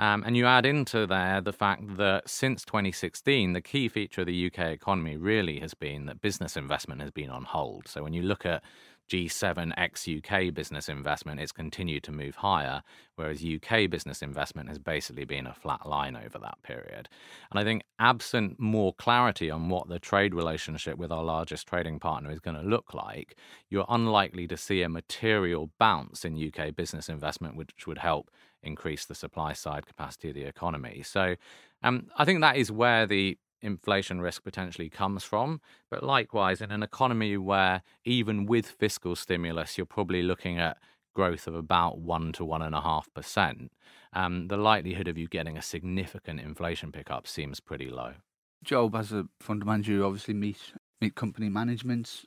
Um, 0.00 0.22
and 0.24 0.36
you 0.36 0.46
add 0.46 0.64
into 0.64 1.06
there 1.06 1.40
the 1.40 1.52
fact 1.52 1.96
that 1.96 2.28
since 2.28 2.64
2016, 2.64 3.52
the 3.52 3.60
key 3.60 3.88
feature 3.88 4.20
of 4.20 4.28
the 4.28 4.46
UK 4.46 4.66
economy 4.66 5.16
really 5.16 5.58
has 5.58 5.74
been 5.74 6.06
that 6.06 6.20
business 6.20 6.56
investment 6.56 7.00
has 7.00 7.10
been 7.10 7.30
on 7.30 7.42
hold. 7.42 7.88
So 7.88 8.04
when 8.04 8.12
you 8.12 8.22
look 8.22 8.46
at 8.46 8.62
G7 9.08 9.72
ex 9.76 10.06
UK 10.08 10.52
business 10.52 10.88
investment, 10.88 11.40
it's 11.40 11.52
continued 11.52 12.02
to 12.04 12.12
move 12.12 12.36
higher, 12.36 12.82
whereas 13.16 13.42
UK 13.44 13.88
business 13.90 14.22
investment 14.22 14.68
has 14.68 14.78
basically 14.78 15.24
been 15.24 15.46
a 15.46 15.54
flat 15.54 15.86
line 15.86 16.16
over 16.16 16.38
that 16.38 16.62
period. 16.62 17.08
And 17.50 17.58
I 17.58 17.64
think, 17.64 17.82
absent 17.98 18.60
more 18.60 18.92
clarity 18.94 19.50
on 19.50 19.68
what 19.68 19.88
the 19.88 19.98
trade 19.98 20.34
relationship 20.34 20.98
with 20.98 21.10
our 21.10 21.24
largest 21.24 21.66
trading 21.66 21.98
partner 21.98 22.30
is 22.30 22.40
going 22.40 22.56
to 22.56 22.62
look 22.62 22.94
like, 22.94 23.36
you're 23.70 23.86
unlikely 23.88 24.46
to 24.48 24.56
see 24.56 24.82
a 24.82 24.88
material 24.88 25.70
bounce 25.78 26.24
in 26.24 26.36
UK 26.36 26.74
business 26.74 27.08
investment, 27.08 27.56
which 27.56 27.86
would 27.86 27.98
help 27.98 28.30
increase 28.62 29.04
the 29.04 29.14
supply 29.14 29.52
side 29.52 29.86
capacity 29.86 30.28
of 30.28 30.34
the 30.34 30.44
economy. 30.44 31.02
So 31.04 31.36
um, 31.82 32.08
I 32.16 32.24
think 32.24 32.40
that 32.40 32.56
is 32.56 32.70
where 32.70 33.06
the 33.06 33.38
inflation 33.62 34.20
risk 34.20 34.42
potentially 34.44 34.88
comes 34.88 35.24
from. 35.24 35.60
But 35.90 36.02
likewise, 36.02 36.60
in 36.60 36.70
an 36.70 36.82
economy 36.82 37.36
where 37.36 37.82
even 38.04 38.46
with 38.46 38.66
fiscal 38.66 39.16
stimulus, 39.16 39.76
you're 39.76 39.86
probably 39.86 40.22
looking 40.22 40.58
at 40.58 40.78
growth 41.14 41.46
of 41.46 41.54
about 41.54 41.98
one 41.98 42.32
to 42.32 42.44
one 42.44 42.62
and 42.62 42.74
a 42.74 42.80
half 42.80 43.12
percent, 43.14 43.72
um, 44.12 44.48
the 44.48 44.56
likelihood 44.56 45.08
of 45.08 45.18
you 45.18 45.26
getting 45.26 45.58
a 45.58 45.62
significant 45.62 46.40
inflation 46.40 46.92
pickup 46.92 47.26
seems 47.26 47.60
pretty 47.60 47.90
low. 47.90 48.14
Job, 48.62 48.94
as 48.94 49.12
a 49.12 49.26
fund 49.40 49.64
manager, 49.64 49.92
you 49.92 50.04
obviously 50.04 50.34
meet 50.34 50.72
meet 51.00 51.14
company 51.14 51.48
management 51.48 52.24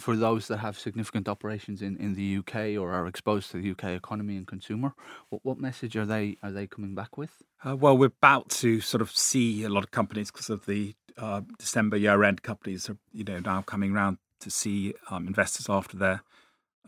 for 0.00 0.16
those 0.16 0.48
that 0.48 0.58
have 0.58 0.78
significant 0.78 1.28
operations 1.28 1.82
in, 1.82 1.96
in 1.98 2.14
the 2.14 2.38
UK 2.38 2.80
or 2.80 2.92
are 2.92 3.06
exposed 3.06 3.50
to 3.50 3.60
the 3.60 3.70
UK 3.70 3.96
economy 3.96 4.36
and 4.36 4.46
consumer, 4.46 4.94
what, 5.28 5.44
what 5.44 5.58
message 5.58 5.96
are 5.96 6.06
they 6.06 6.36
are 6.42 6.50
they 6.50 6.66
coming 6.66 6.94
back 6.94 7.16
with? 7.16 7.42
Uh, 7.64 7.76
well, 7.76 7.96
we're 7.96 8.06
about 8.06 8.48
to 8.48 8.80
sort 8.80 9.02
of 9.02 9.10
see 9.10 9.62
a 9.64 9.68
lot 9.68 9.84
of 9.84 9.90
companies 9.90 10.30
because 10.30 10.50
of 10.50 10.66
the 10.66 10.94
uh, 11.18 11.42
December 11.58 11.96
year 11.96 12.24
end. 12.24 12.42
Companies 12.42 12.88
are 12.88 12.96
you 13.12 13.24
know 13.24 13.40
now 13.40 13.62
coming 13.62 13.92
around 13.92 14.18
to 14.40 14.50
see 14.50 14.94
um, 15.10 15.26
investors 15.26 15.68
after 15.68 15.96
their 15.96 16.22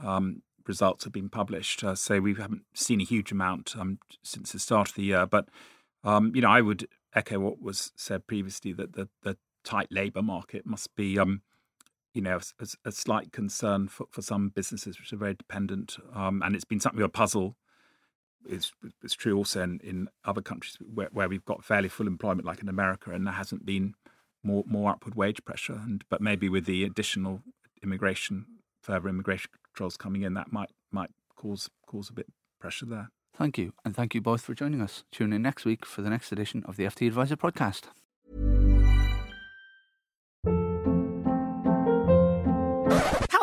um, 0.02 0.42
results 0.66 1.04
have 1.04 1.12
been 1.12 1.28
published. 1.28 1.84
Uh, 1.84 1.94
so 1.94 2.20
we 2.20 2.34
haven't 2.34 2.62
seen 2.74 3.00
a 3.00 3.04
huge 3.04 3.30
amount 3.30 3.76
um, 3.78 3.98
since 4.22 4.52
the 4.52 4.58
start 4.58 4.88
of 4.88 4.94
the 4.94 5.04
year, 5.04 5.26
but 5.26 5.48
um, 6.04 6.32
you 6.34 6.42
know 6.42 6.50
I 6.50 6.60
would 6.60 6.88
echo 7.14 7.38
what 7.38 7.60
was 7.60 7.92
said 7.94 8.26
previously 8.26 8.72
that 8.72 8.94
the, 8.94 9.08
the 9.22 9.36
tight 9.64 9.88
labour 9.90 10.22
market 10.22 10.66
must 10.66 10.94
be 10.96 11.18
um, 11.18 11.42
you 12.14 12.22
know, 12.22 12.38
a, 12.60 12.66
a, 12.84 12.92
slight 12.92 13.32
concern 13.32 13.88
for, 13.88 14.06
for 14.10 14.22
some 14.22 14.50
businesses 14.50 14.98
which 14.98 15.12
are 15.12 15.16
very 15.16 15.34
dependent. 15.34 15.96
Um, 16.14 16.42
and 16.44 16.54
it's 16.54 16.64
been 16.64 16.80
something 16.80 17.00
of 17.00 17.06
a 17.06 17.08
puzzle. 17.08 17.56
It's, 18.46 18.72
it's 19.02 19.14
true 19.14 19.36
also 19.36 19.62
in, 19.62 19.80
in 19.82 20.08
other 20.24 20.42
countries 20.42 20.76
where, 20.92 21.08
where 21.12 21.28
we've 21.28 21.44
got 21.44 21.64
fairly 21.64 21.88
full 21.88 22.06
employment, 22.06 22.46
like 22.46 22.60
in 22.60 22.68
America, 22.68 23.12
and 23.12 23.26
there 23.26 23.34
hasn't 23.34 23.64
been 23.64 23.94
more 24.42 24.64
more 24.66 24.90
upward 24.90 25.14
wage 25.14 25.44
pressure. 25.44 25.74
And 25.84 26.04
but 26.10 26.20
maybe 26.20 26.48
with 26.48 26.66
the 26.66 26.84
additional 26.84 27.42
immigration, 27.82 28.46
further 28.82 29.08
immigration 29.08 29.50
controls 29.64 29.96
coming 29.96 30.22
in, 30.22 30.34
that 30.34 30.52
might 30.52 30.70
might 30.90 31.10
cause 31.36 31.70
cause 31.86 32.10
a 32.10 32.12
bit 32.12 32.26
pressure 32.60 32.86
there. 32.86 33.10
Thank 33.34 33.56
you, 33.56 33.72
and 33.84 33.96
thank 33.96 34.14
you 34.14 34.20
both 34.20 34.42
for 34.42 34.54
joining 34.54 34.82
us. 34.82 35.04
Tune 35.10 35.32
in 35.32 35.42
next 35.42 35.64
week 35.64 35.86
for 35.86 36.02
the 36.02 36.10
next 36.10 36.32
edition 36.32 36.62
of 36.66 36.76
the 36.76 36.84
FT 36.84 37.06
Adviser 37.06 37.36
podcast. 37.36 37.84